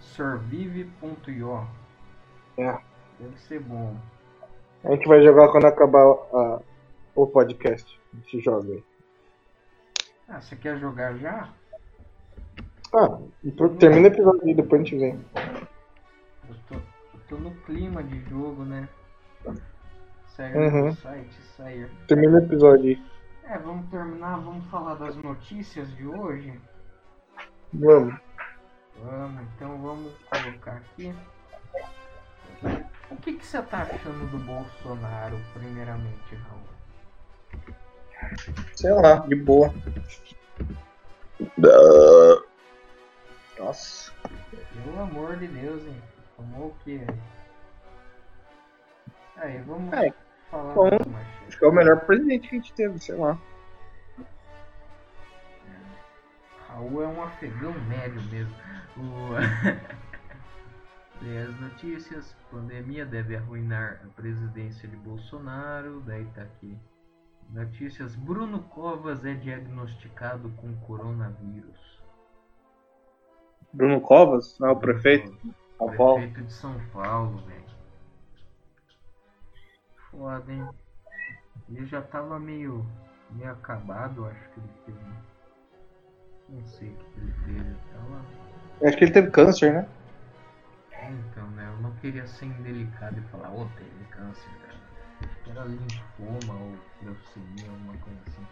Survive.io. 0.00 1.66
É. 2.56 2.78
Deve 3.18 3.38
ser 3.38 3.60
bom. 3.60 3.94
A 4.84 4.92
gente 4.92 5.06
vai 5.06 5.22
jogar 5.22 5.48
quando 5.48 5.66
acabar 5.66 6.02
a- 6.32 6.60
o 7.14 7.26
podcast. 7.26 8.00
A 8.12 8.16
gente 8.16 8.40
joga 8.40 8.72
aí. 8.72 8.84
Ah, 10.28 10.40
você 10.40 10.56
quer 10.56 10.78
jogar 10.78 11.16
já? 11.18 11.48
Ah, 12.94 13.18
então 13.44 13.76
termina 13.76 14.08
o 14.08 14.12
episódio 14.12 14.42
aí, 14.44 14.54
depois 14.54 14.80
a 14.80 14.84
gente 14.84 14.98
vem. 14.98 15.24
Eu 16.48 16.54
tô, 16.68 16.74
eu 16.74 17.20
tô 17.28 17.36
no 17.36 17.50
clima 17.62 18.02
de 18.02 18.20
jogo, 18.28 18.64
né? 18.64 18.88
Sair 20.28 20.56
Uhum. 20.56 20.88
do 20.90 20.94
site, 20.96 21.34
sair. 21.56 21.90
Termina 22.06 22.38
o 22.38 22.44
episódio 22.44 22.86
aí. 22.90 23.02
É, 23.44 23.58
vamos 23.58 23.88
terminar, 23.90 24.36
vamos 24.38 24.64
falar 24.70 24.94
das 24.94 25.16
notícias 25.16 25.88
de 25.96 26.06
hoje. 26.06 26.52
Vamos. 27.72 28.14
Vamos, 29.02 29.42
então 29.56 29.78
vamos 29.80 30.12
colocar 30.30 30.72
aqui. 30.76 31.14
O 33.10 33.16
que, 33.16 33.32
que 33.34 33.46
você 33.46 33.60
tá 33.62 33.82
achando 33.82 34.30
do 34.30 34.38
Bolsonaro, 34.38 35.36
primeiramente, 35.54 36.34
Raul? 36.48 36.60
Sei 38.74 38.92
lá, 38.92 39.18
de 39.26 39.34
boa. 39.36 39.72
Nossa. 43.58 44.12
Pelo 44.84 45.00
amor 45.00 45.36
de 45.36 45.46
Deus, 45.48 45.82
hein? 45.86 46.02
Tomou 46.36 46.68
o 46.68 46.74
quê? 46.84 47.00
Aí, 49.36 49.58
vamos 49.62 49.92
É, 49.92 50.12
falar 50.50 50.74
bom. 50.74 50.84
manchetes. 50.90 51.48
Acho 51.48 51.58
que 51.58 51.64
é 51.64 51.68
o 51.68 51.72
melhor 51.72 52.00
presidente 52.00 52.48
que 52.48 52.56
a 52.56 52.58
gente 52.58 52.72
teve, 52.74 52.98
sei 52.98 53.16
lá. 53.16 53.38
Raul 56.68 57.02
é 57.02 57.06
um 57.06 57.22
afegão 57.22 57.72
médio 57.88 58.22
mesmo. 58.30 58.54
O... 58.96 59.34
As 61.20 61.60
notícias. 61.60 62.34
Pandemia 62.50 63.04
deve 63.04 63.36
arruinar 63.36 64.00
a 64.04 64.08
presidência 64.20 64.88
de 64.88 64.96
Bolsonaro. 64.96 66.00
Daí 66.06 66.24
tá 66.34 66.42
aqui. 66.42 66.78
Notícias. 67.52 68.14
Bruno 68.14 68.62
Covas 68.64 69.24
é 69.24 69.34
diagnosticado 69.34 70.50
com 70.56 70.74
coronavírus. 70.86 72.00
Bruno 73.72 74.00
Covas, 74.00 74.58
não 74.58 74.68
é 74.68 74.72
o 74.72 74.76
prefeito? 74.76 75.36
São 75.78 75.96
Paulo. 75.96 76.14
Prefeito 76.14 76.42
de 76.42 76.52
São 76.52 76.80
Paulo, 76.92 77.38
velho. 77.46 77.60
Foda, 80.10 80.52
hein? 80.52 80.68
Ele 81.68 81.86
já 81.86 82.02
tava 82.02 82.38
meio, 82.38 82.84
meio 83.30 83.52
acabado, 83.52 84.26
acho 84.26 84.48
que 84.50 84.60
ele 84.60 84.70
teve. 84.86 84.98
Não 86.48 86.66
sei 86.66 86.88
o 86.88 86.96
que 86.96 87.20
ele 87.20 87.32
teve. 87.44 87.60
Ele 87.60 87.76
Tava... 87.92 88.24
Acho 88.88 88.96
que 88.96 89.04
ele 89.04 89.12
teve 89.12 89.30
câncer, 89.30 89.72
né? 89.72 89.88
Então, 90.92 91.46
né? 91.50 91.72
Eu 91.72 91.80
não 91.80 91.92
queria 91.96 92.26
ser 92.26 92.46
indelicado 92.46 93.18
e 93.18 93.22
falar, 93.30 93.52
ô, 93.52 93.66
teve 93.76 94.04
câncer, 94.10 94.50
cara. 94.62 94.69
Era 95.50 95.64
linfoma 95.64 96.54
ou 96.54 96.76
leucemia, 97.02 97.70
alguma 97.70 97.94
coisa 97.98 98.20
assim. 98.28 98.46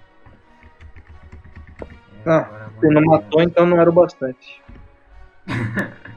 É, 2.24 2.30
Ah, 2.30 2.66
a 2.66 2.80
Se 2.80 2.88
não 2.88 3.02
matou, 3.02 3.42
então 3.42 3.66
não 3.66 3.80
era 3.80 3.90
o 3.90 3.92
bastante. 3.92 4.62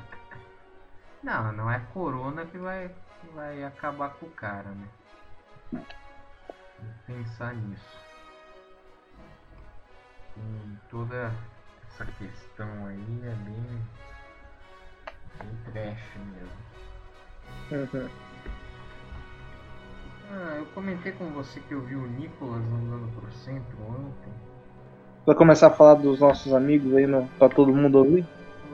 Não, 1.23 1.51
não 1.53 1.71
é 1.71 1.79
corona 1.93 2.45
que 2.47 2.57
vai, 2.57 2.89
que 2.89 3.27
vai 3.35 3.63
acabar 3.63 4.09
com 4.15 4.25
o 4.25 4.31
cara, 4.31 4.69
né? 4.71 5.83
Pensar 7.05 7.53
nisso. 7.53 7.99
Com 10.33 10.75
toda 10.89 11.31
essa 11.87 12.05
questão 12.05 12.87
aí 12.87 13.21
é 13.23 13.35
bem. 13.35 13.81
bem 15.37 15.55
trash 15.71 16.17
mesmo. 16.25 16.61
Uhum. 17.71 18.09
Ah, 20.33 20.55
eu 20.59 20.65
comentei 20.67 21.11
com 21.13 21.29
você 21.31 21.59
que 21.59 21.73
eu 21.73 21.81
vi 21.81 21.95
o 21.95 22.07
Nicolas 22.07 22.61
andando 22.61 23.11
pro 23.19 23.31
centro 23.33 23.77
ontem. 23.87 24.31
Vai 25.25 25.35
começar 25.35 25.67
a 25.67 25.71
falar 25.71 25.95
dos 25.95 26.19
nossos 26.19 26.53
amigos 26.53 26.95
aí 26.95 27.05
no, 27.05 27.27
pra 27.37 27.49
todo 27.49 27.73
mundo 27.73 27.97
ouvir? 27.99 28.25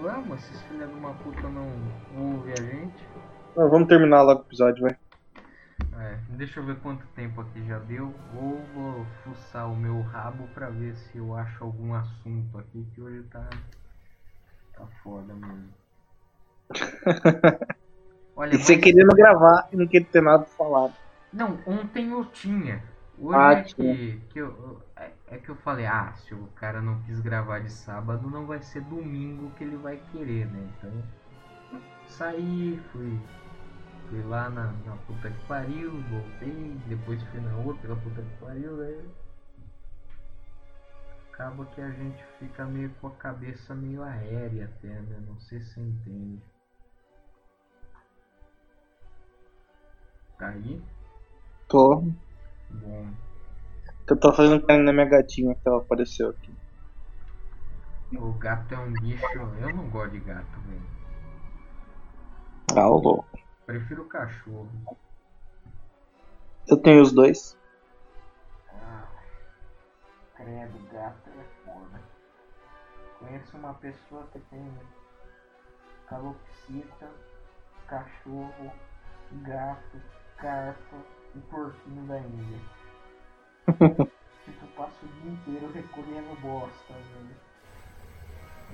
Vamos, 0.01 0.39
esses 0.39 0.61
filhos 0.63 0.87
de 0.89 0.95
uma 0.95 1.13
puta 1.15 1.47
não 1.49 1.67
ouvem 2.15 2.53
a 2.53 2.61
gente. 2.61 3.03
Ah, 3.57 3.65
vamos 3.65 3.87
terminar 3.87 4.21
logo 4.21 4.41
o 4.41 4.43
episódio, 4.43 4.83
vai. 4.83 4.95
É, 5.99 6.17
deixa 6.29 6.59
eu 6.59 6.65
ver 6.65 6.75
quanto 6.77 7.05
tempo 7.15 7.41
aqui 7.41 7.65
já 7.67 7.79
deu. 7.79 8.13
Ou 8.35 8.61
vou 8.75 9.05
fuçar 9.23 9.69
o 9.69 9.75
meu 9.75 9.99
rabo 10.01 10.47
pra 10.53 10.69
ver 10.69 10.95
se 10.95 11.17
eu 11.17 11.35
acho 11.35 11.63
algum 11.63 11.93
assunto 11.95 12.57
aqui 12.59 12.85
que 12.93 13.01
hoje 13.01 13.23
tá. 13.31 13.49
tá 14.75 14.85
foda 15.03 15.33
mesmo. 15.33 15.69
Olha, 18.35 18.53
E 18.53 18.57
você 18.59 18.75
mas- 18.75 18.83
querendo 18.83 19.15
gravar 19.15 19.67
e 19.73 19.75
não 19.75 19.87
queria 19.87 20.07
ter 20.07 20.21
nada 20.21 20.45
falar. 20.45 20.91
Não, 21.37 21.59
ontem 21.67 22.09
eu 22.09 22.25
tinha. 22.25 22.83
Hoje 23.19 23.37
Ah, 23.37 23.53
é 23.53 23.63
que, 23.63 24.19
que 24.29 24.39
eu, 24.39 24.83
é, 24.95 25.11
é 25.27 25.37
que 25.37 25.49
eu 25.49 25.55
falei, 25.57 25.85
ah, 25.85 26.11
se 26.13 26.33
o 26.33 26.47
cara 26.55 26.81
não 26.81 27.01
quis 27.03 27.19
gravar 27.19 27.59
de 27.59 27.71
sábado, 27.71 28.29
não 28.29 28.45
vai 28.47 28.61
ser 28.61 28.81
domingo 28.81 29.51
que 29.51 29.63
ele 29.63 29.77
vai 29.77 29.97
querer, 30.11 30.47
né? 30.47 30.59
Então, 30.77 31.03
saí, 32.07 32.79
fui, 32.91 33.19
fui 34.09 34.23
lá 34.23 34.49
na, 34.49 34.71
na 34.85 34.97
puta 34.97 35.29
que 35.31 35.47
pariu, 35.47 35.91
voltei, 36.09 36.81
depois 36.87 37.21
fui 37.23 37.39
na 37.41 37.55
outra 37.57 37.95
puta 37.95 38.21
que 38.23 38.37
pariu, 38.45 38.77
né? 38.77 39.05
Acaba 41.31 41.65
que 41.67 41.79
a 41.79 41.89
gente 41.91 42.21
fica 42.37 42.65
meio 42.65 42.89
com 42.95 43.07
a 43.07 43.15
cabeça 43.15 43.73
meio 43.73 44.03
aérea 44.03 44.65
até, 44.65 44.87
né? 44.89 45.23
Não 45.25 45.39
sei 45.39 45.61
se 45.61 45.75
você 45.75 45.81
entende. 45.81 46.41
Tá 50.37 50.47
aí? 50.49 50.81
Tô. 51.67 52.01
Bom. 52.69 53.13
Eu 54.09 54.17
tô 54.17 54.33
fazendo 54.33 54.65
carinho 54.65 54.85
na 54.85 54.93
minha 54.93 55.05
gatinha 55.05 55.53
que 55.53 55.67
ela 55.67 55.79
apareceu 55.79 56.29
aqui. 56.29 56.55
O 58.15 58.31
gato 58.33 58.73
é 58.73 58.77
um 58.79 58.93
bicho. 58.93 59.25
Eu 59.35 59.75
não 59.75 59.89
gosto 59.89 60.11
de 60.11 60.19
gato, 60.21 60.59
velho. 60.61 60.81
Ah, 62.73 62.89
ô 62.89 62.97
louco. 62.99 63.39
Prefiro 63.65 64.05
cachorro. 64.05 64.69
Eu 66.69 66.77
tenho 66.77 67.01
os 67.01 67.11
dois. 67.11 67.57
Ah, 68.69 69.07
credo, 70.35 70.79
gato 70.93 71.29
é 71.29 71.65
foda. 71.65 72.01
Conheço 73.19 73.57
uma 73.57 73.73
pessoa 73.73 74.25
que 74.31 74.39
tem 74.39 74.71
calopsita, 76.07 77.11
cachorro, 77.87 78.71
gato, 79.43 80.01
carpa 80.37 81.16
e 81.37 81.41
porquinho 81.49 82.03
da 82.07 82.19
Índia. 82.19 82.59
tipo, 84.45 84.67
passo 84.75 85.05
o 85.05 85.21
dia 85.21 85.31
inteiro 85.31 85.71
recolhendo 85.73 86.35
bosta, 86.41 86.93
velho. 86.93 87.35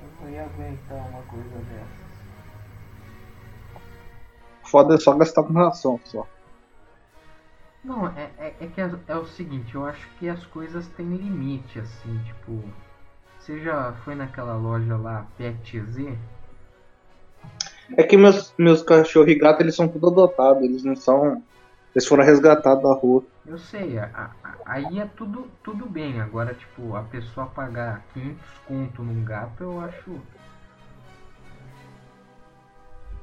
Eu 0.02 0.10
não 0.22 0.30
ia 0.30 0.44
aguentar 0.44 1.10
uma 1.10 1.22
coisa 1.24 1.58
dessas. 1.70 2.14
Foda 4.64 4.96
é 4.96 4.98
só 4.98 5.14
gastar 5.14 5.44
com 5.44 5.54
ração 5.54 6.00
só. 6.06 6.28
Não, 7.84 8.08
é, 8.08 8.32
é, 8.38 8.56
é 8.62 8.68
que 8.68 8.80
é, 8.80 8.90
é 9.08 9.16
o 9.16 9.26
seguinte, 9.26 9.76
eu 9.76 9.86
acho 9.86 10.08
que 10.18 10.30
as 10.30 10.46
coisas 10.46 10.88
têm 10.90 11.06
limite, 11.06 11.80
assim, 11.80 12.18
tipo. 12.24 12.64
Você 13.40 13.60
já 13.60 13.92
foi 14.06 14.16
naquela 14.16 14.56
loja 14.56 14.96
lá, 14.96 15.28
Pet 15.38 15.82
Z? 15.92 16.18
É 17.98 18.04
que 18.04 18.16
meus, 18.16 18.54
meus 18.58 18.82
cachorros 18.82 19.30
e 19.30 19.36
gatos 19.36 19.62
eles 19.62 19.76
são 19.76 19.88
tudo 19.88 20.08
adotados, 20.08 20.64
eles 20.64 20.84
não 20.84 20.96
são. 20.96 21.44
Eles 21.96 22.08
foram 22.08 22.24
resgatados 22.24 22.82
da 22.84 22.94
rua. 22.94 23.24
Eu 23.46 23.58
sei, 23.58 24.00
a- 24.00 24.10
a- 24.44 24.56
aí 24.66 25.00
é 25.00 25.06
tudo, 25.06 25.48
tudo 25.64 25.86
bem. 25.86 26.20
Agora, 26.20 26.54
tipo, 26.54 26.96
a 26.96 27.04
pessoa 27.04 27.46
pagar 27.48 28.02
500 28.14 28.40
conto 28.68 29.04
num 29.04 29.24
gato, 29.24 29.64
eu 29.64 29.80
acho. 29.82 30.20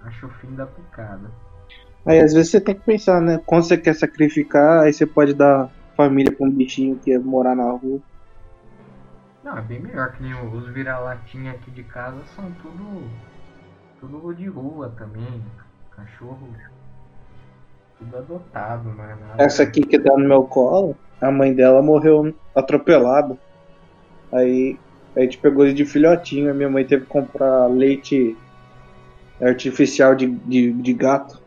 Acho 0.05 0.27
o 0.27 0.31
fim 0.31 0.55
da 0.55 0.67
picada. 0.67 1.31
Aí 2.07 2.19
às 2.21 2.33
vezes 2.33 2.51
você 2.51 2.61
tem 2.61 2.75
que 2.75 2.81
pensar, 2.83 3.21
né? 3.21 3.41
Quando 3.45 3.65
você 3.65 3.77
quer 3.77 3.95
sacrificar, 3.95 4.85
aí 4.85 4.93
você 4.93 5.05
pode 5.05 5.35
dar 5.35 5.69
família 5.97 6.35
pra 6.35 6.47
um 6.47 6.51
bichinho 6.51 6.99
que 6.99 7.13
é 7.13 7.19
morar 7.19 7.55
na 7.55 7.71
rua. 7.71 8.01
Não, 9.45 9.59
é 9.59 9.63
bem 9.63 9.81
melhor 9.81 10.13
que 10.13 10.23
nem 10.23 10.35
os 10.35 10.69
vira-latinha 10.69 11.53
aqui 11.53 11.71
de 11.71 11.83
casa 11.83 12.23
são 12.37 12.51
tudo. 12.63 13.11
Tudo 14.01 14.35
de 14.35 14.47
rua 14.47 14.91
também. 14.97 15.43
Cachorro. 15.91 16.49
Tudo 18.01 18.17
adotado, 18.17 18.89
não 18.95 19.05
é 19.05 19.15
nada. 19.15 19.43
Essa 19.43 19.63
aqui 19.63 19.83
que 19.83 19.99
tá 19.99 20.17
no 20.17 20.27
meu 20.27 20.45
colo, 20.45 20.97
a 21.21 21.31
mãe 21.31 21.55
dela 21.55 21.83
morreu 21.83 22.35
atropelada. 22.55 23.39
Aí 24.33 24.79
a 25.15 25.21
gente 25.21 25.37
pegou 25.37 25.67
ele 25.67 25.75
de 25.75 25.85
filhotinho, 25.85 26.51
a 26.51 26.55
minha 26.55 26.71
mãe 26.71 26.85
teve 26.85 27.05
que 27.05 27.11
comprar 27.11 27.67
leite 27.67 28.35
artificial 29.39 30.15
de, 30.15 30.27
de, 30.27 30.73
de 30.73 30.93
gato 30.95 31.41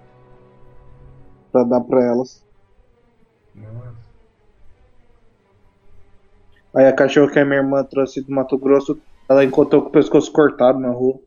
pra 1.52 1.64
dar 1.64 1.82
pra 1.82 2.06
elas. 2.06 2.46
Nossa. 3.56 4.14
Aí 6.76 6.86
a 6.86 6.94
cachorra 6.94 7.32
que 7.32 7.40
a 7.40 7.46
minha 7.46 7.62
irmã 7.62 7.84
trouxe 7.84 8.22
do 8.22 8.32
Mato 8.32 8.58
Grosso 8.58 9.00
Ela 9.28 9.44
encontrou 9.44 9.82
com 9.82 9.90
o 9.90 9.92
pescoço 9.92 10.32
cortado 10.32 10.80
na 10.80 10.90
rua. 10.90 11.20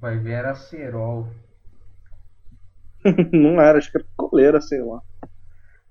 Vai 0.00 0.18
ver, 0.18 0.32
era 0.34 0.54
cerol. 0.54 1.26
Não 3.32 3.60
era, 3.60 3.78
acho 3.78 3.90
que 3.90 3.98
era 3.98 4.06
coleira, 4.16 4.60
sei 4.60 4.82
lá. 4.82 5.00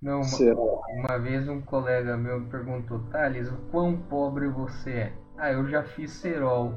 Não, 0.01 0.21
uma, 0.21 1.09
uma 1.09 1.19
vez 1.19 1.47
um 1.49 1.61
colega 1.61 2.15
meu 2.17 2.39
me 2.39 2.49
perguntou, 2.49 2.99
Thales, 3.11 3.49
o 3.49 3.57
quão 3.71 3.97
pobre 3.97 4.47
você 4.47 4.91
é? 4.91 5.13
Ah, 5.37 5.51
eu 5.51 5.67
já 5.67 5.83
fiz 5.83 6.11
cerol. 6.11 6.73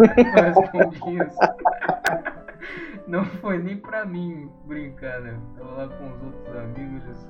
Eu 0.00 0.42
respondi 0.42 1.18
isso. 1.24 1.38
Não 3.06 3.24
foi 3.24 3.58
nem 3.58 3.78
pra 3.78 4.04
mim 4.04 4.50
brincar, 4.64 5.20
né? 5.20 5.38
Tava 5.56 5.70
lá 5.72 5.88
com 5.88 6.12
os 6.12 6.22
outros 6.22 6.56
amigos, 6.56 7.04
eles... 7.04 7.28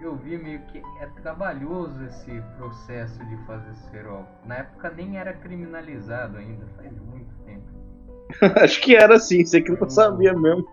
eu 0.00 0.16
vi 0.16 0.36
meio 0.36 0.60
que 0.66 0.82
é 1.00 1.06
trabalhoso 1.22 2.04
esse 2.04 2.42
processo 2.56 3.24
de 3.24 3.36
fazer 3.46 3.74
cerol. 3.90 4.26
Na 4.44 4.56
época 4.56 4.90
nem 4.90 5.18
era 5.18 5.32
criminalizado 5.32 6.36
ainda, 6.36 6.66
faz 6.76 6.92
muito 7.00 7.34
tempo. 7.44 7.75
acho 8.62 8.80
que 8.80 8.96
era 8.96 9.16
assim, 9.16 9.44
você 9.44 9.60
que 9.60 9.70
não 9.72 9.88
sabia 9.88 10.34
mesmo. 10.34 10.66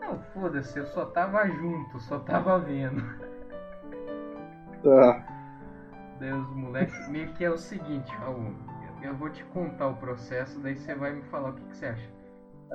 Não, 0.00 0.18
foda-se, 0.34 0.78
eu 0.78 0.86
só 0.86 1.06
tava 1.06 1.46
junto, 1.46 1.98
só 2.00 2.18
tava 2.18 2.58
vendo. 2.58 3.02
Tá. 4.82 5.26
Daí 6.20 6.32
os 6.32 6.50
moleques, 6.54 7.08
meio 7.08 7.28
que 7.34 7.44
é 7.44 7.50
o 7.50 7.56
seguinte, 7.56 8.10
Raul, 8.16 8.52
eu, 9.02 9.14
vou 9.14 9.30
te 9.30 9.42
contar 9.44 9.88
o 9.88 9.96
processo, 9.96 10.60
daí 10.60 10.76
você 10.76 10.94
vai 10.94 11.12
me 11.12 11.22
falar 11.22 11.50
o 11.50 11.52
que, 11.54 11.64
que 11.64 11.76
você 11.76 11.86
acha. 11.86 12.14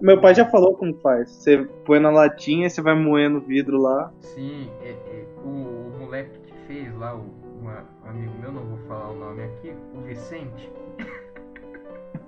Meu 0.01 0.19
pai 0.21 0.33
já 0.33 0.45
falou 0.45 0.75
como 0.75 0.93
faz. 1.01 1.29
Você 1.29 1.57
põe 1.85 1.99
na 1.99 2.09
latinha, 2.09 2.69
você 2.69 2.81
vai 2.81 2.95
moendo 2.95 3.39
o 3.39 3.41
vidro 3.41 3.77
lá. 3.77 4.11
Sim, 4.21 4.71
é- 4.81 4.91
é, 4.91 5.25
o, 5.43 5.49
o 5.49 5.99
moleque 5.99 6.39
que 6.39 6.53
fez 6.67 6.95
lá, 6.95 7.15
o, 7.15 7.25
um 7.61 8.07
amigo 8.07 8.33
meu, 8.39 8.51
não 8.51 8.63
vou 8.65 8.77
falar 8.87 9.09
o 9.09 9.15
nome 9.15 9.43
aqui, 9.43 9.73
o 9.93 10.01
Vicente. 10.01 10.71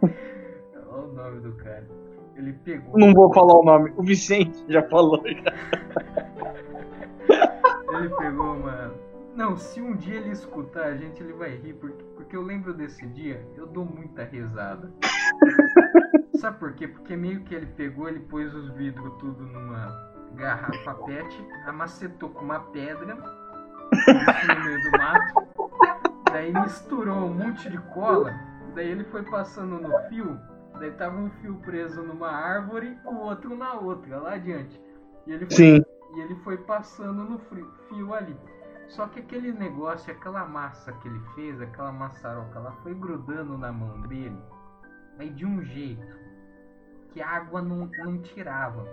Olha 0.91 1.03
o 1.03 1.13
nome 1.13 1.39
do 1.39 1.53
cara. 1.53 1.87
Ele 2.35 2.53
pegou. 2.53 2.97
Não 2.97 3.13
vou 3.13 3.33
falar 3.33 3.59
o 3.59 3.63
nome. 3.63 3.93
O 3.97 4.03
Vicente 4.03 4.63
já 4.67 4.83
falou. 4.89 5.21
Ele 5.25 5.41
pegou 8.17 8.55
uma. 8.55 8.93
Não, 9.35 9.55
se 9.57 9.81
um 9.81 9.95
dia 9.95 10.15
ele 10.15 10.31
escutar 10.31 10.85
a 10.85 10.95
gente, 10.95 11.23
ele 11.23 11.33
vai 11.33 11.55
rir, 11.55 11.73
porque, 11.73 12.03
porque 12.15 12.35
eu 12.35 12.41
lembro 12.41 12.73
desse 12.73 13.07
dia, 13.07 13.45
eu 13.55 13.65
dou 13.65 13.85
muita 13.85 14.23
risada. 14.23 14.91
Sabe 16.35 16.57
por 16.59 16.73
quê? 16.73 16.87
Porque 16.87 17.15
meio 17.15 17.41
que 17.41 17.55
ele 17.55 17.67
pegou, 17.67 18.09
ele 18.09 18.19
pôs 18.19 18.53
os 18.53 18.69
vidros 18.71 19.13
tudo 19.19 19.43
numa 19.43 20.11
garrafa 20.35 20.95
pet, 21.05 21.47
amacetou 21.65 22.29
com 22.29 22.43
uma 22.43 22.59
pedra 22.59 23.17
isso 23.93 24.47
no 24.47 24.63
meio 24.63 24.81
do 24.83 24.97
mato, 24.97 25.47
daí 26.31 26.53
misturou 26.53 27.15
um 27.15 27.33
monte 27.33 27.69
de 27.69 27.77
cola, 27.93 28.33
daí 28.73 28.89
ele 28.89 29.03
foi 29.05 29.23
passando 29.23 29.79
no 29.79 29.99
fio, 30.07 30.39
daí 30.81 30.91
tava 30.91 31.15
um 31.15 31.29
fio 31.29 31.55
preso 31.57 32.01
numa 32.01 32.29
árvore, 32.29 32.97
o 33.05 33.15
outro 33.15 33.55
na 33.55 33.75
outra, 33.75 34.19
lá 34.19 34.33
adiante. 34.33 34.81
E 35.27 35.31
ele 35.31 35.45
foi 35.45 35.55
Sim. 35.55 35.85
e 36.15 36.19
ele 36.19 36.35
foi 36.43 36.57
passando 36.57 37.23
no 37.23 37.39
fio 37.87 38.13
ali. 38.13 38.35
Só 38.89 39.07
que 39.07 39.19
aquele 39.19 39.53
negócio, 39.53 40.11
aquela 40.11 40.43
massa 40.45 40.91
que 40.91 41.07
ele 41.07 41.19
fez, 41.35 41.61
aquela 41.61 41.91
maçaroca, 41.91 42.59
ela 42.59 42.71
foi 42.83 42.93
grudando 42.93 43.57
na 43.57 43.71
mão 43.71 44.01
dele, 44.01 44.37
aí 45.17 45.29
de 45.29 45.45
um 45.45 45.63
jeito 45.63 46.19
que 47.09 47.21
a 47.21 47.29
água 47.29 47.61
não, 47.61 47.89
não 47.99 48.17
tirava. 48.17 48.83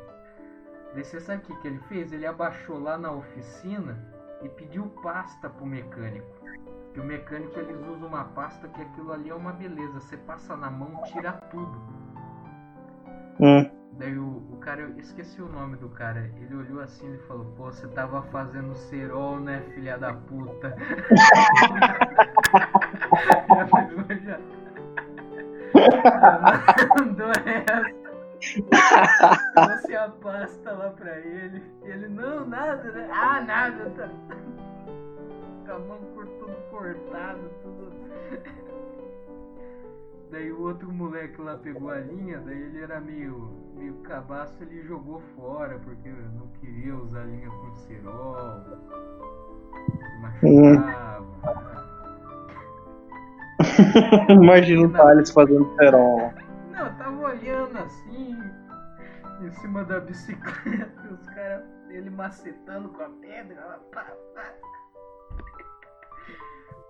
Daí 0.95 1.05
você 1.05 1.18
sabe 1.20 1.43
o 1.43 1.47
que, 1.47 1.57
que 1.57 1.68
ele 1.68 1.80
fez? 1.89 2.12
Ele 2.12 2.26
abaixou 2.26 2.78
lá 2.78 2.97
na 2.97 3.11
oficina 3.11 3.99
e 4.43 4.49
pediu 4.49 4.89
pasta 5.03 5.49
pro 5.49 5.66
mecânico. 5.66 6.38
Que 6.99 7.03
o 7.03 7.07
mecânico 7.07 7.61
eles 7.61 7.78
usam 7.86 8.09
uma 8.09 8.24
pasta 8.24 8.66
que 8.66 8.82
aquilo 8.82 9.12
ali 9.12 9.30
é 9.30 9.34
uma 9.34 9.53
beleza. 9.53 10.01
Você 10.01 10.16
passa 10.16 10.57
na 10.57 10.68
mão, 10.68 11.01
tira 11.05 11.30
tudo. 11.49 11.80
Hum. 13.38 13.70
Daí 13.92 14.18
o, 14.18 14.42
o 14.51 14.57
cara, 14.57 14.80
eu 14.80 14.99
esqueci 14.99 15.40
o 15.40 15.46
nome 15.49 15.76
do 15.76 15.88
cara, 15.90 16.28
ele 16.40 16.57
olhou 16.57 16.80
assim 16.80 17.14
e 17.14 17.18
falou, 17.18 17.44
pô, 17.57 17.66
você 17.66 17.86
tava 17.86 18.22
fazendo 18.22 18.74
cerol, 18.74 19.38
né, 19.38 19.62
filha 19.74 19.96
da 19.96 20.12
puta? 20.12 20.76
Já 24.24 24.40
Mandou 26.99 27.30
essa. 27.30 27.94
Trouxe 29.55 29.94
a 29.94 30.09
pasta 30.09 30.72
lá 30.72 30.90
pra 30.90 31.16
ele. 31.20 31.62
Ele, 31.84 32.09
não, 32.09 32.44
nada, 32.44 32.90
né? 32.90 33.09
Ah, 33.12 33.40
nada, 33.40 33.88
tá. 33.90 34.11
Com 35.68 35.74
a 35.74 35.78
mão 35.80 35.98
cor- 36.14 36.26
tudo 36.38 36.56
cortado, 36.70 37.50
tudo. 37.62 37.92
Daí 40.30 40.50
o 40.50 40.62
outro 40.62 40.90
moleque 40.90 41.38
lá 41.42 41.58
pegou 41.58 41.90
a 41.90 41.98
linha, 42.00 42.38
daí 42.38 42.58
ele 42.58 42.82
era 42.82 42.98
meio, 43.00 43.50
meio 43.74 43.94
cabaço, 44.02 44.62
ele 44.62 44.82
jogou 44.82 45.20
fora, 45.36 45.78
porque 45.78 46.08
não 46.34 46.46
queria 46.60 46.94
usar 46.96 47.24
linha 47.24 47.50
com 47.50 47.74
cerol. 47.76 48.62
Machucava. 50.20 51.26
Imagina 54.30 54.86
o 54.86 54.92
Thales 54.92 55.30
fazendo 55.30 55.74
cerol. 55.76 56.32
Não, 56.72 56.86
eu 56.86 56.94
tava 56.96 57.22
olhando 57.24 57.76
assim, 57.78 58.38
em 59.42 59.50
cima 59.52 59.84
da 59.84 60.00
bicicleta, 60.00 61.08
os 61.12 61.26
caras, 61.28 61.64
ele 61.90 62.08
macetando 62.10 62.88
com 62.90 63.02
a 63.02 63.08
pedra, 63.20 63.80
pá, 63.92 64.04
pá. 64.34 64.44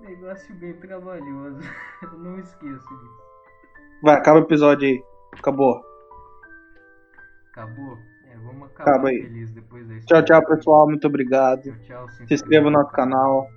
Negócio 0.01 0.55
bem 0.57 0.73
trabalhoso. 0.75 1.61
Eu 2.03 2.13
não 2.19 2.39
esqueço 2.39 2.89
disso. 2.89 3.23
Vai, 4.03 4.15
acaba 4.17 4.39
o 4.39 4.43
episódio 4.43 4.89
aí. 4.89 5.03
Acabou. 5.37 5.83
Acabou? 7.51 7.99
É, 8.31 8.37
vamos 8.37 8.69
acabar 8.71 8.91
Acaba 8.91 9.09
aí. 9.09 9.23
feliz 9.23 9.51
depois 9.53 9.87
da 9.89 9.99
Tchau, 10.01 10.25
tchau, 10.25 10.47
pessoal. 10.47 10.87
Muito 10.87 11.07
obrigado. 11.07 11.63
Tchau, 11.63 12.07
tchau. 12.07 12.09
Se 12.27 12.35
inscreva 12.35 12.71
no 12.71 12.79
nosso 12.79 12.93
canal. 12.93 13.49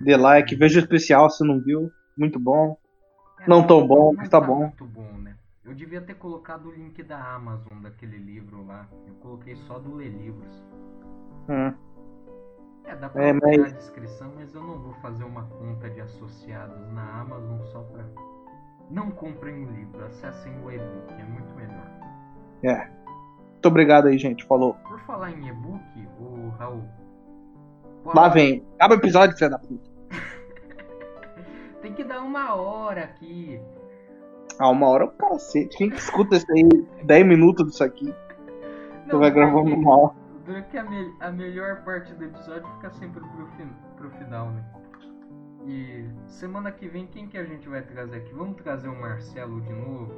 Dê 0.00 0.16
like. 0.16 0.54
Veja 0.54 0.78
o 0.78 0.82
especial 0.82 1.28
se 1.30 1.44
não 1.46 1.60
viu. 1.60 1.90
Muito 2.16 2.38
bom. 2.38 2.76
É, 3.40 3.48
Não 3.48 3.66
tão 3.66 3.86
bom, 3.86 4.12
não 4.12 4.14
mas 4.14 4.28
tá 4.28 4.40
bom. 4.40 4.60
muito 4.60 4.84
bom, 4.84 5.12
né? 5.18 5.34
Eu 5.64 5.74
devia 5.74 6.00
ter 6.00 6.14
colocado 6.14 6.66
o 6.68 6.72
link 6.72 7.02
da 7.02 7.18
Amazon 7.34 7.80
daquele 7.82 8.16
livro 8.16 8.64
lá. 8.64 8.88
Eu 9.08 9.14
coloquei 9.14 9.56
só 9.56 9.78
do 9.78 9.94
Ler 9.96 10.08
Livros. 10.10 10.62
Hum. 11.48 11.74
É, 12.84 12.94
dá 12.96 13.08
pra 13.08 13.22
É, 13.22 13.32
mas- 13.32 13.60
a 13.72 13.76
descrição, 13.76 14.30
mas 14.34 14.54
eu 14.54 14.62
não 14.62 14.78
vou 14.78 14.92
fazer 14.94 15.24
uma 15.24 15.44
conta 15.44 15.88
de 15.90 16.00
associados 16.00 16.86
na 16.92 17.20
Amazon 17.20 17.60
só 17.72 17.80
pra. 17.80 18.04
Não 18.90 19.10
comprem 19.10 19.64
o 19.64 19.70
livro, 19.70 20.04
acessem 20.04 20.52
o 20.62 20.70
e-book, 20.70 21.12
é 21.18 21.24
muito 21.24 21.54
melhor. 21.54 21.90
É. 22.62 22.86
Muito 23.52 23.66
obrigado 23.68 24.08
aí, 24.08 24.18
gente. 24.18 24.44
Falou. 24.44 24.74
Por 24.86 25.00
falar 25.00 25.30
em 25.30 25.48
e-book, 25.48 26.08
o 26.20 26.50
Raul. 26.58 26.84
Lá 28.14 28.28
vem. 28.28 28.62
Acaba 28.74 28.94
o 28.94 28.98
episódio, 28.98 29.36
filha 29.36 29.48
da 29.50 29.58
puta. 29.58 29.90
Tem 31.80 31.94
que 31.94 32.04
dar 32.04 32.20
uma 32.20 32.54
hora 32.54 33.04
aqui. 33.04 33.58
Ah, 34.58 34.68
uma 34.68 34.86
hora 34.88 35.04
é 35.04 35.06
o 35.06 35.10
cacete. 35.10 35.76
Quem 35.78 35.88
que 35.90 35.96
escuta 35.96 36.36
isso 36.36 36.46
aí? 36.52 36.68
10 37.04 37.26
minutos 37.26 37.66
disso 37.66 37.82
aqui. 37.82 38.14
Você 39.08 39.16
vai 39.16 39.30
gravando 39.30 39.74
uma 39.74 39.96
hora. 39.98 40.14
Porque 40.44 40.76
a, 40.76 40.84
me- 40.84 41.14
a 41.20 41.30
melhor 41.30 41.82
parte 41.84 42.12
do 42.14 42.24
episódio 42.24 42.66
fica 42.74 42.90
sempre 42.90 43.20
pro, 43.20 43.46
fin- 43.56 43.72
pro 43.96 44.10
final, 44.10 44.50
né? 44.50 44.64
E 45.66 46.06
semana 46.26 46.70
que 46.70 46.86
vem, 46.86 47.06
quem 47.06 47.26
que 47.26 47.38
a 47.38 47.44
gente 47.44 47.66
vai 47.68 47.80
trazer 47.82 48.16
aqui? 48.16 48.34
Vamos 48.34 48.56
trazer 48.62 48.88
o 48.88 49.00
Marcelo 49.00 49.60
de 49.62 49.72
novo? 49.72 50.12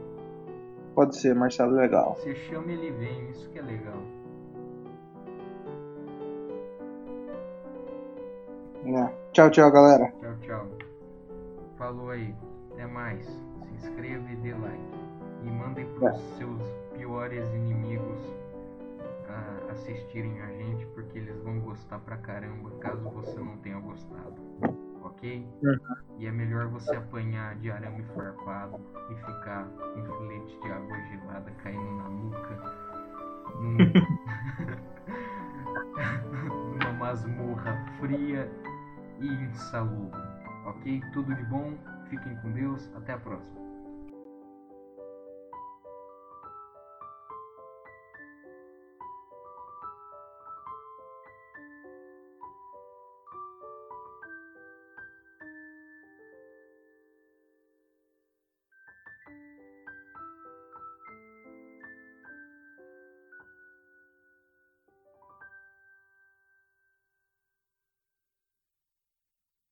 Pode 0.94 1.16
ser, 1.16 1.34
Marcelo 1.34 1.72
Legal. 1.72 2.14
Você 2.16 2.34
chama 2.34 2.72
ele 2.72 2.90
vem, 2.90 3.30
isso 3.30 3.48
que 3.50 3.58
é 3.58 3.62
legal. 3.62 4.02
É. 8.84 9.12
Tchau, 9.32 9.50
tchau, 9.50 9.70
galera. 9.70 10.12
Tchau, 10.20 10.36
tchau. 10.40 10.66
Falou 11.76 12.10
aí. 12.10 12.34
Até 12.72 12.86
mais. 12.86 13.26
Se 13.26 13.74
inscreva 13.74 14.30
e 14.30 14.36
dê 14.36 14.54
like. 14.54 14.94
E 15.44 15.50
mandem 15.50 15.86
pros 15.94 16.14
É. 16.14 16.36
seus 16.38 16.62
piores 16.96 17.46
inimigos 17.54 18.20
ah, 19.28 19.72
assistirem 19.72 20.40
a 20.42 20.48
gente, 20.52 20.86
porque 20.86 21.18
eles 21.18 21.38
vão 21.42 21.60
gostar 21.60 21.98
pra 22.00 22.16
caramba, 22.18 22.70
caso 22.78 23.08
você 23.10 23.38
não 23.38 23.56
tenha 23.58 23.78
gostado. 23.78 24.34
Ok? 25.02 25.46
E 26.18 26.26
é 26.26 26.32
melhor 26.32 26.68
você 26.68 26.94
apanhar 26.96 27.56
de 27.56 27.70
arame 27.70 28.02
farpado 28.14 28.80
e 29.10 29.14
ficar 29.14 29.64
com 29.68 30.04
filete 30.04 30.60
de 30.60 30.68
água 30.70 31.00
gelada 31.02 31.50
caindo 31.62 31.96
na 31.96 32.08
nuca. 32.08 32.62
Num... 33.60 33.76
numa 36.72 36.92
masmorra 36.92 37.86
fria 37.98 38.50
e 39.20 39.26
insalubre. 39.26 40.20
Ok? 40.66 41.02
Tudo 41.12 41.34
de 41.34 41.44
bom, 41.44 41.74
fiquem 42.08 42.36
com 42.36 42.50
Deus, 42.52 42.90
até 42.96 43.12
a 43.12 43.18
próxima. 43.18 43.65